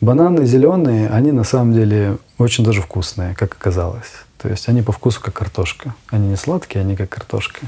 [0.00, 4.12] Бананы зеленые, они на самом деле очень даже вкусные, как оказалось.
[4.38, 5.94] То есть они по вкусу как картошка.
[6.08, 7.60] Они не сладкие, они как картошка.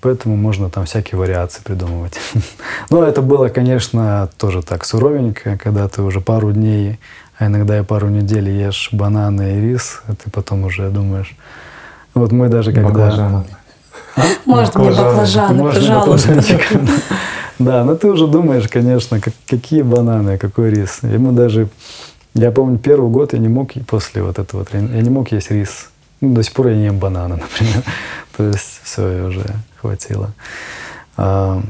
[0.00, 2.18] Поэтому можно там всякие вариации придумывать.
[2.90, 6.98] Но это было, конечно, тоже так суровенько, когда ты уже пару дней,
[7.38, 11.36] а иногда и пару недель ешь бананы и рис, а ты потом уже думаешь...
[12.12, 12.88] Вот мы даже когда...
[12.88, 13.44] Баклажаны.
[14.46, 16.42] Может, мне баклажаны, пожалуйста.
[17.58, 21.00] Да, но ты уже думаешь, конечно, какие бананы, какой рис.
[21.02, 21.68] Мы даже
[22.34, 25.50] я помню, первый год я не мог после вот этого тренинга, я не мог есть
[25.50, 25.90] рис.
[26.20, 27.82] Ну, до сих пор я не ем бананы, например.
[28.36, 29.44] То есть все, уже
[29.80, 30.32] хватило.
[31.16, 31.60] А,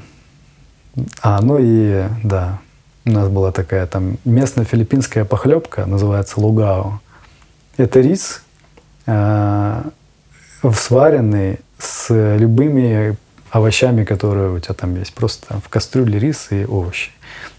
[1.22, 2.59] а, ну и да,
[3.07, 7.01] у нас была такая там местная филиппинская похлебка, называется лугао.
[7.78, 8.42] Это рис,
[9.07, 9.84] а,
[10.74, 13.16] сваренный с любыми
[13.50, 15.12] овощами, которые у тебя там есть.
[15.14, 17.10] Просто в кастрюле рис и овощи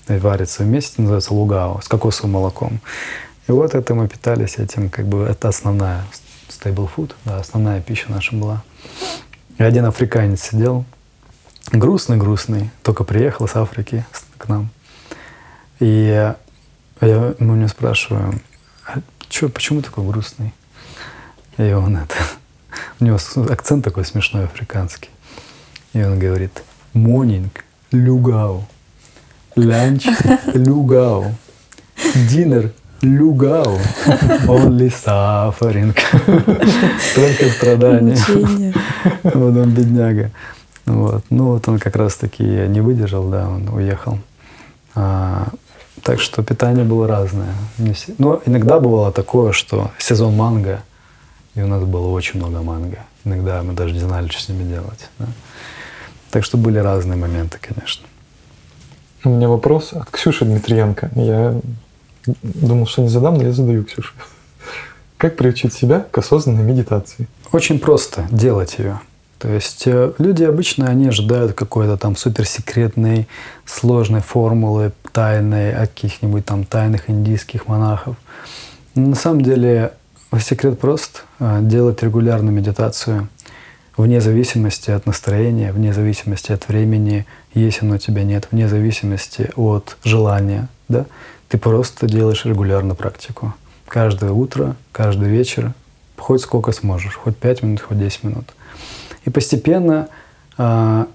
[0.08, 2.80] варится вместе, называется лугао, с кокосовым молоком.
[3.48, 6.06] И вот это мы питались этим, как бы это основная
[6.64, 8.64] food, да, основная пища наша была.
[9.58, 10.86] И один африканец сидел,
[11.72, 14.06] грустный-грустный, только приехал с Африки
[14.38, 14.70] к нам.
[15.80, 15.86] И
[17.02, 18.42] я, мы у него спрашиваем,
[18.86, 19.00] а
[19.30, 20.54] чё, почему такой грустный?
[21.58, 22.16] И он это,
[23.00, 23.18] у него
[23.50, 25.10] акцент такой смешной африканский.
[25.94, 26.64] И он говорит,
[26.94, 27.50] morning,
[27.92, 28.66] люгау.
[29.56, 30.06] Lunch
[30.54, 31.34] Lugao.
[32.30, 33.80] Dinner Lugao.
[34.48, 35.94] Only suffering.
[37.16, 38.74] Только страдания.
[39.24, 40.32] Вот он бедняга.
[40.86, 41.24] Вот.
[41.30, 44.20] Ну вот он как раз таки не выдержал, да, он уехал.
[44.96, 45.50] А,
[46.04, 47.54] так что питание было разное.
[48.18, 50.82] Но иногда бывало такое, что сезон манго,
[51.56, 53.00] и у нас было очень много манго.
[53.26, 55.10] Иногда мы даже не знали, что с ними делать.
[55.20, 55.28] Да?
[56.32, 58.08] Так что были разные моменты, конечно.
[59.24, 61.12] У меня вопрос от Ксюши Дмитриенко.
[61.16, 61.60] Я
[62.26, 64.14] думал, что не задам, но я задаю Ксюше.
[65.18, 67.28] Как приучить себя к осознанной медитации?
[67.52, 69.00] Очень просто делать ее.
[69.38, 73.28] То есть э, люди обычно они ожидают какой-то там суперсекретной,
[73.66, 78.16] сложной формулы тайной от каких-нибудь там тайных индийских монахов.
[78.96, 79.94] Но на самом деле
[80.40, 81.24] секрет прост.
[81.40, 83.28] Э, делать регулярную медитацию
[83.98, 89.52] вне зависимости от настроения, вне зависимости от времени, есть оно у тебя нет, вне зависимости
[89.56, 91.06] от желания, да,
[91.50, 93.54] ты просто делаешь регулярно практику.
[93.88, 95.74] Каждое утро, каждый вечер,
[96.18, 98.54] хоть сколько сможешь, хоть 5 минут, хоть 10 минут.
[99.26, 100.08] И постепенно,
[100.58, 101.06] э,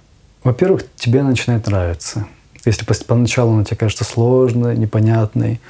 [0.45, 2.27] во-первых, тебе начинает нравиться.
[2.65, 5.61] Если поначалу оно тебе кажется сложной, непонятной,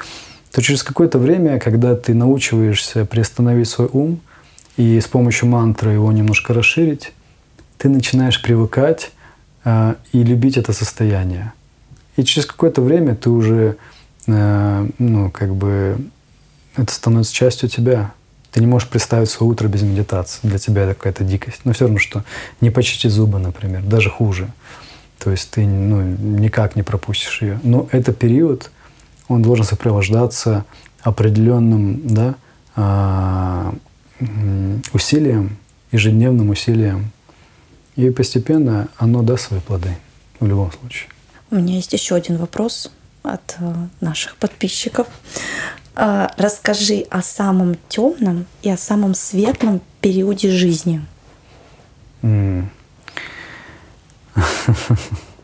[0.52, 4.20] то через какое-то время, когда ты научиваешься приостановить свой ум
[4.76, 7.12] и с помощью мантры его немножко расширить,
[7.78, 9.12] ты начинаешь привыкать
[9.64, 11.52] а, и любить это состояние.
[12.16, 13.76] И через какое-то время ты уже,
[14.26, 15.98] э, ну, как бы,
[16.76, 18.12] это становится частью тебя.
[18.52, 20.38] Ты не можешь представить свое утро без медитации.
[20.42, 21.60] Для тебя это какая-то дикость.
[21.64, 22.24] Но все равно, что
[22.60, 24.48] не почистить зубы, например, даже хуже.
[25.18, 27.60] То есть ты ну, никак не пропустишь ее.
[27.62, 28.70] Но этот период,
[29.28, 30.64] он должен сопровождаться
[31.02, 32.34] определенным да,
[32.74, 33.74] а,
[34.92, 35.56] усилием,
[35.92, 37.10] ежедневным усилием
[37.96, 39.96] и постепенно оно даст свои плоды
[40.40, 41.08] в любом случае.
[41.50, 42.90] У меня есть еще один вопрос
[43.22, 45.06] от э, наших подписчиков.
[45.94, 51.04] А, расскажи о самом темном и о самом светлом периоде жизни.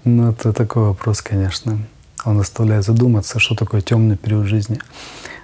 [0.04, 1.78] Ну, это такой вопрос, конечно.
[2.24, 4.78] Он заставляет задуматься, что такое темный период жизни.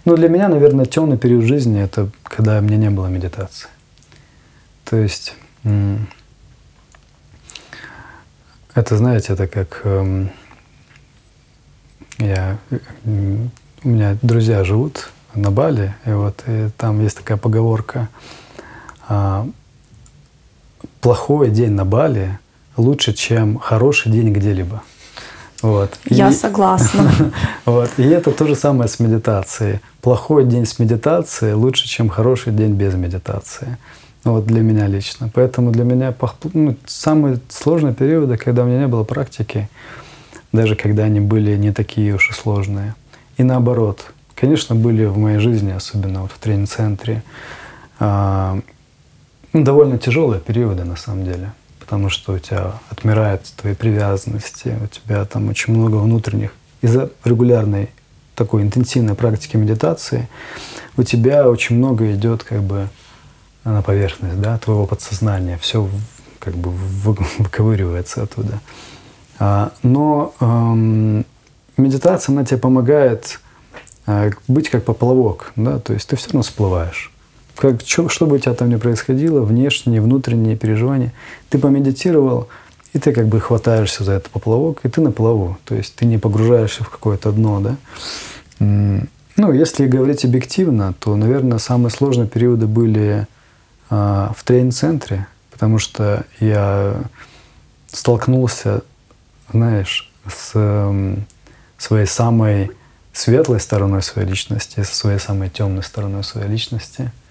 [0.05, 3.68] Ну, для меня, наверное, темный период жизни это когда у меня не было медитации.
[4.85, 5.35] То есть
[8.74, 10.31] это, знаете, это как эм,
[12.18, 12.59] я,
[13.05, 18.09] у меня друзья живут на Бали, и вот и там есть такая поговорка:
[19.09, 19.49] а,
[21.01, 22.39] плохой день на Бали
[22.76, 24.83] лучше, чем хороший день где-либо.
[25.63, 25.99] Вот.
[26.05, 27.11] Я и, согласна.
[27.65, 27.91] Вот.
[27.99, 29.81] И это то же самое с медитацией.
[30.01, 33.77] Плохой день с медитацией лучше, чем хороший день без медитации.
[34.25, 35.31] Ну, вот для меня лично.
[35.35, 36.15] Поэтому для меня
[36.55, 39.69] ну, самые сложные периоды, когда у меня не было практики,
[40.53, 42.95] даже когда они были не такие уж и сложные.
[43.37, 47.23] И наоборот, конечно, были в моей жизни, особенно вот в тренинг-центре,
[48.01, 48.61] э,
[49.53, 51.53] довольно тяжелые периоды на самом деле
[51.89, 56.53] потому что у тебя отмирают твои привязанности, у тебя там очень много внутренних.
[56.82, 57.89] Из-за регулярной
[58.34, 60.28] такой интенсивной практики медитации
[60.99, 62.91] у тебя очень много идет как бы
[63.64, 65.89] на поверхность, да, твоего подсознания, все
[66.39, 66.72] как бы
[67.39, 68.61] выковыривается оттуда.
[69.39, 71.24] А, но эм,
[71.78, 73.41] медитация, она тебе помогает
[74.07, 77.11] э, быть как поплавок, да, то есть ты все равно всплываешь
[77.59, 81.13] как, что, что бы у тебя там ни происходило, внешние, внутренние переживания,
[81.49, 82.49] ты помедитировал,
[82.93, 85.59] и ты как бы хватаешься за этот поплавок, и ты на плаву.
[85.65, 87.77] То есть ты не погружаешься в какое-то дно, да.
[88.61, 93.27] Ну, если говорить объективно, то, наверное, самые сложные периоды были
[93.89, 96.97] а, в тренинг-центре, потому что я
[97.87, 98.83] столкнулся,
[99.53, 101.25] знаешь, с м,
[101.77, 102.73] своей самой
[103.13, 107.13] светлой стороной своей личности, со своей самой темной стороной своей личности–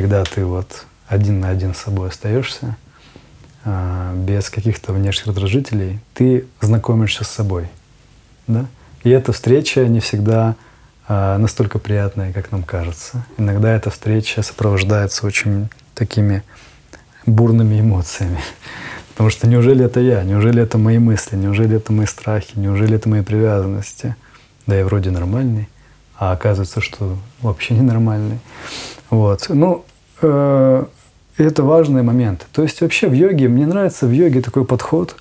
[0.00, 2.76] когда ты вот один на один с собой остаешься,
[3.64, 7.68] а, без каких-то внешних раздражителей, ты знакомишься с собой.
[8.46, 8.66] Да?
[9.02, 10.54] И эта встреча не всегда
[11.08, 13.26] а, настолько приятная, как нам кажется.
[13.38, 16.44] Иногда эта встреча сопровождается очень такими
[17.26, 18.38] бурными эмоциями.
[19.14, 20.22] Потому что неужели это я?
[20.22, 21.34] Неужели это мои мысли?
[21.34, 22.52] Неужели это мои страхи?
[22.54, 24.14] Неужели это мои привязанности?
[24.64, 25.68] Да я вроде нормальный,
[26.16, 28.38] а оказывается, что вообще ненормальный.
[29.10, 29.46] Вот.
[29.48, 29.84] Ну,
[30.20, 30.84] э,
[31.36, 32.46] это важный момент.
[32.52, 35.16] То есть вообще в йоге, мне нравится в йоге такой подход.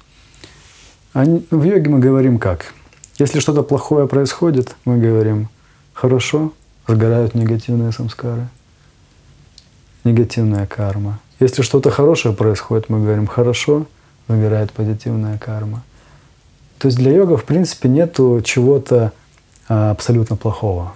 [1.14, 2.74] Они, в йоге мы говорим как?
[3.18, 5.50] Если что-то плохое происходит, мы говорим
[5.94, 6.54] хорошо,
[6.88, 8.48] сгорают негативные самскары,
[10.04, 11.20] негативная карма.
[11.40, 13.88] Если что-то хорошее происходит, мы говорим хорошо,
[14.28, 15.84] сгорает позитивная карма.
[16.78, 19.12] То есть для йога, в принципе, нету чего-то
[19.68, 20.94] а, абсолютно плохого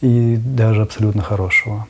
[0.00, 1.86] и даже абсолютно хорошего.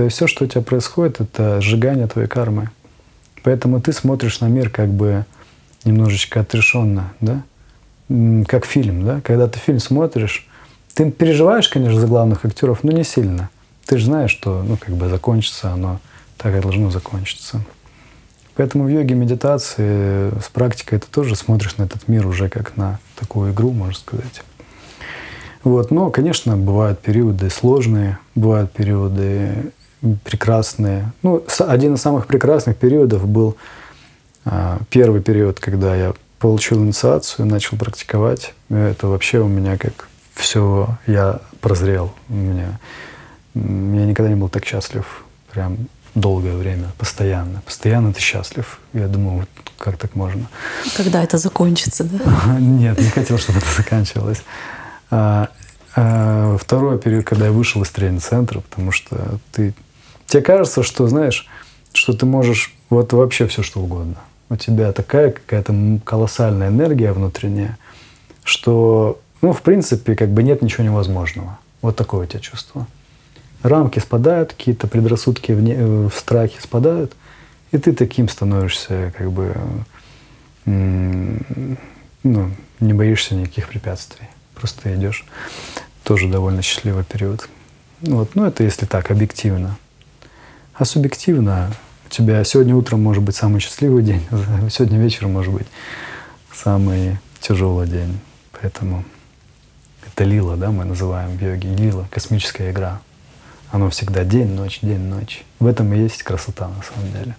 [0.00, 2.70] То есть все, что у тебя происходит, это сжигание твоей кармы.
[3.42, 5.26] Поэтому ты смотришь на мир как бы
[5.84, 7.42] немножечко отрешенно, да?
[8.48, 9.20] Как фильм, да?
[9.20, 10.48] Когда ты фильм смотришь,
[10.94, 13.50] ты переживаешь, конечно, за главных актеров, но не сильно.
[13.84, 16.00] Ты же знаешь, что, ну, как бы закончится оно
[16.38, 17.60] так и должно закончиться.
[18.56, 22.98] Поэтому в йоге, медитации, с практикой ты тоже смотришь на этот мир уже как на
[23.18, 24.40] такую игру, можно сказать.
[25.62, 25.90] Вот.
[25.90, 29.72] Но, конечно, бывают периоды сложные, бывают периоды
[30.24, 31.12] прекрасные.
[31.22, 33.56] Ну, один из самых прекрасных периодов был
[34.44, 38.54] а, первый период, когда я получил инициацию, начал практиковать.
[38.70, 42.12] Это вообще у меня как все, я прозрел.
[42.28, 42.78] У меня,
[43.54, 45.24] я никогда не был так счастлив.
[45.52, 45.76] Прям
[46.14, 47.62] долгое время, постоянно.
[47.64, 48.80] Постоянно ты счастлив.
[48.92, 49.48] Я думаю, вот
[49.78, 50.46] как так можно?
[50.96, 52.58] Когда это закончится, да?
[52.58, 54.42] Нет, не хотел, чтобы это заканчивалось.
[55.10, 55.48] А,
[55.96, 59.74] а, второй период, когда я вышел из тренинг-центра, потому что ты...
[60.30, 61.48] Тебе кажется, что, знаешь,
[61.92, 64.14] что ты можешь вот вообще все что угодно.
[64.48, 67.76] У тебя такая какая-то колоссальная энергия внутренняя,
[68.44, 71.58] что, ну, в принципе, как бы нет ничего невозможного.
[71.82, 72.86] Вот такое у тебя чувство.
[73.62, 77.12] Рамки спадают, какие-то предрассудки в, не, в страхе спадают,
[77.72, 79.54] и ты таким становишься, как бы,
[80.64, 84.28] ну, не боишься никаких препятствий
[84.60, 85.24] просто идешь.
[86.04, 87.48] Тоже довольно счастливый период.
[88.02, 88.34] Вот.
[88.34, 89.76] Ну, это если так, объективно.
[90.80, 91.70] А субъективно
[92.06, 94.22] у тебя сегодня утром может быть самый счастливый день,
[94.70, 95.66] сегодня вечером может быть
[96.54, 98.18] самый тяжелый день.
[98.52, 99.04] Поэтому
[100.06, 101.76] это лила, да, мы называем в йоге.
[101.76, 103.02] Лила— космическая игра.
[103.70, 105.44] Оно всегда день, ночь, день, ночь.
[105.58, 107.36] В этом и есть красота на самом деле.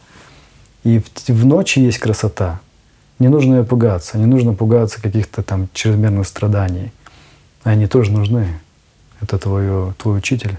[0.84, 2.60] И в, в ночи есть красота.
[3.18, 6.92] Не нужно ее пугаться, не нужно пугаться каких-то там чрезмерных страданий.
[7.64, 8.60] Они тоже нужны.
[9.20, 10.58] Это твое, твой учитель,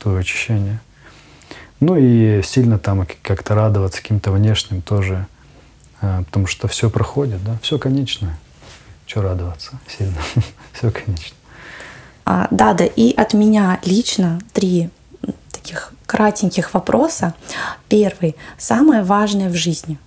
[0.00, 0.80] твое очищение.
[1.80, 5.26] Ну и сильно там как-то радоваться каким-то внешним тоже,
[6.00, 8.38] а, потому что все проходит, да, все конечно.
[9.06, 10.16] Что радоваться сильно?
[10.72, 11.36] все конечно.
[12.24, 14.90] А, да, да, и от меня лично три
[15.52, 17.34] таких кратеньких вопроса.
[17.88, 18.36] Первый.
[18.56, 19.98] Самое важное в жизни.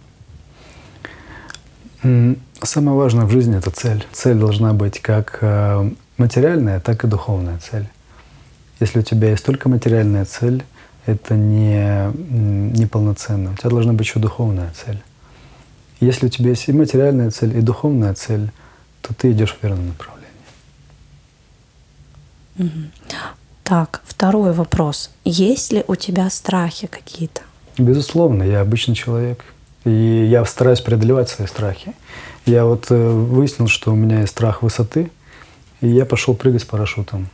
[2.02, 4.06] Самое важное в жизни– это цель.
[4.12, 7.88] Цель должна быть как а, материальная, так и духовная цель.
[8.80, 10.64] Если у тебя есть только материальная цель,
[11.06, 12.12] это не,
[12.78, 13.52] неполноценно.
[13.52, 15.02] У тебя должна быть еще духовная цель.
[16.00, 18.52] Если у тебя есть и материальная цель, и духовная цель,
[19.02, 20.30] то ты идешь в верном направлении.
[23.64, 25.12] Так, второй вопрос.
[25.26, 27.42] Есть ли у тебя страхи какие-то?
[27.78, 29.44] Безусловно, я обычный человек.
[29.86, 31.94] И я стараюсь преодолевать свои страхи.
[32.46, 35.10] Я вот э, выяснил, что у меня есть страх высоты,
[35.82, 37.30] и я пошел прыгать с парашютом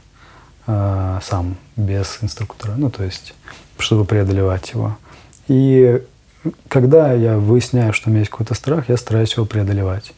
[0.67, 2.73] э, сам, без инструктора.
[2.77, 3.33] Ну, то есть,
[3.77, 4.97] чтобы преодолевать его.
[5.47, 6.01] И
[6.67, 10.13] когда я выясняю, что у меня есть какой-то страх, я стараюсь его преодолевать.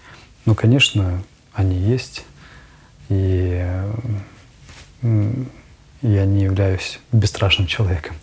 [0.46, 1.22] Ну, конечно,
[1.54, 2.26] они есть.
[3.10, 3.66] И
[5.02, 8.16] я не являюсь бесстрашным человеком.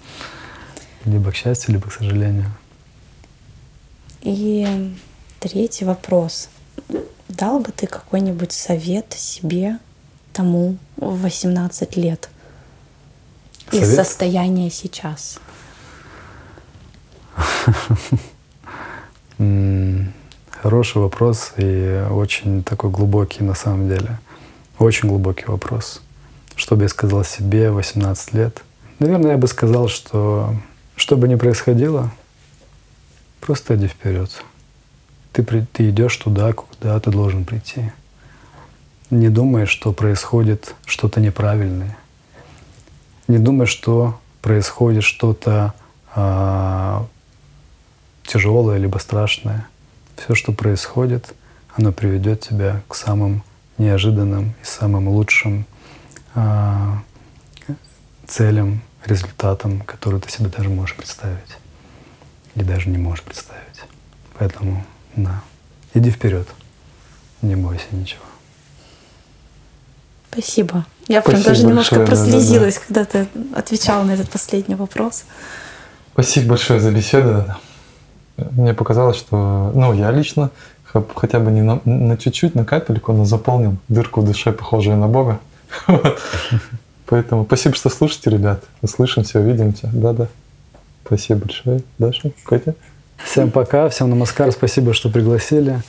[1.05, 2.51] Либо к счастью, либо к сожалению.
[4.23, 4.95] И
[5.41, 6.49] третий вопрос.
[7.29, 9.79] Дал бы ты какой-нибудь совет себе
[10.35, 12.29] тому в 18 лет
[13.71, 13.85] совет?
[13.85, 15.39] из состояния сейчас?
[20.63, 24.19] Хороший вопрос и очень такой глубокий на самом деле.
[24.79, 26.01] Очень глубокий вопрос.
[26.57, 28.63] Что бы я сказал себе 18 лет?
[28.99, 30.55] Наверное, я бы сказал, что
[30.97, 32.13] что бы ни происходило,
[33.41, 34.31] просто иди вперед.
[35.33, 37.93] Ты, ты идешь туда, куда ты должен прийти.
[39.15, 41.97] Не думай, что происходит что-то неправильное.
[43.29, 45.73] Не думай, что происходит что-то
[46.17, 47.07] а,
[48.25, 49.69] тяжелое либо страшное.
[50.17, 51.33] Все, что происходит,
[51.77, 53.45] оно приведет тебя к самым
[53.79, 55.65] неожиданным и самым лучшим
[56.35, 57.01] а,
[58.27, 61.57] целям, результатам, которые ты себе даже можешь представить.
[62.57, 63.85] Или даже не можешь представить.
[64.37, 64.85] Поэтому,
[65.15, 65.41] да,
[65.95, 66.49] иди вперед.
[67.43, 68.25] Не бойся ничего.
[70.35, 70.85] Спасибо.
[71.09, 73.05] Я прям Спасибо даже немножко большое, прослезилась, да, да.
[73.05, 75.25] когда ты отвечал на этот последний вопрос.
[76.13, 77.45] Спасибо большое за беседу.
[78.37, 80.51] Мне показалось, что, ну, я лично
[81.15, 85.09] хотя бы не на, на чуть-чуть, на капельку, но заполнил дырку в душе, похожую на
[85.09, 85.41] Бога.
[87.07, 88.63] Поэтому спасибо, что слушаете, ребят.
[88.81, 89.91] Услышимся, увидимся.
[89.93, 90.29] Да-да.
[91.05, 91.83] Спасибо большое.
[91.99, 92.75] Даша, Катя.
[93.23, 95.83] Всем пока, всем намаскар, спасибо, что пригласили.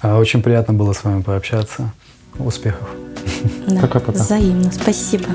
[0.00, 1.92] А, очень приятно было с вами пообщаться.
[2.38, 2.88] Успехов.
[3.66, 4.18] Да, Пока-пока.
[4.18, 5.26] Взаимно, спасибо.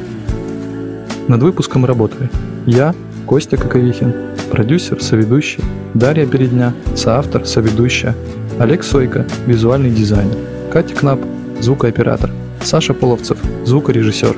[1.28, 2.30] Над выпуском работали
[2.66, 2.96] я,
[3.26, 4.14] Костя Коковихин,
[4.52, 8.16] продюсер, соведущий, Дарья Передня, соавтор, соведущая,
[8.60, 10.38] Олег Сойко, визуальный дизайнер,
[10.72, 11.20] Катя Кнап,
[11.60, 12.32] звукооператор,
[12.64, 14.36] Саша Половцев, звукорежиссер.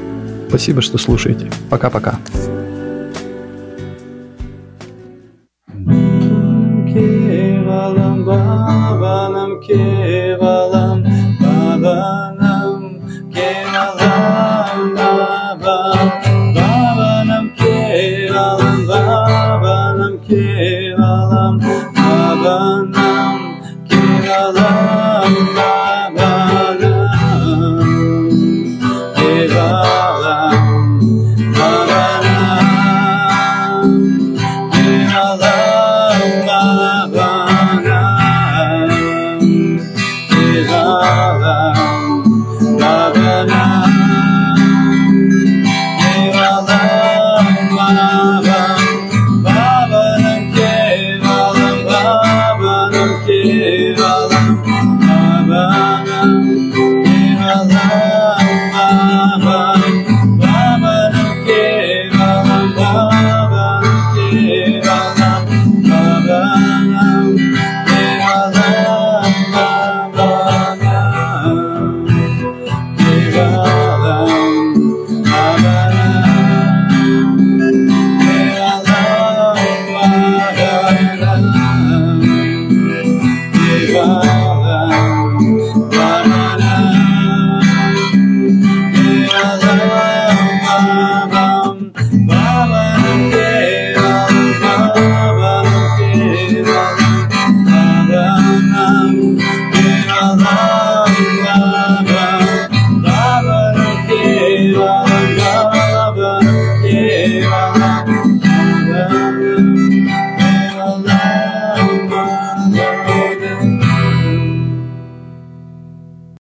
[0.49, 1.49] Спасибо, что слушаете.
[1.69, 2.19] Пока-пока.
[6.91, 8.25] Kevalam,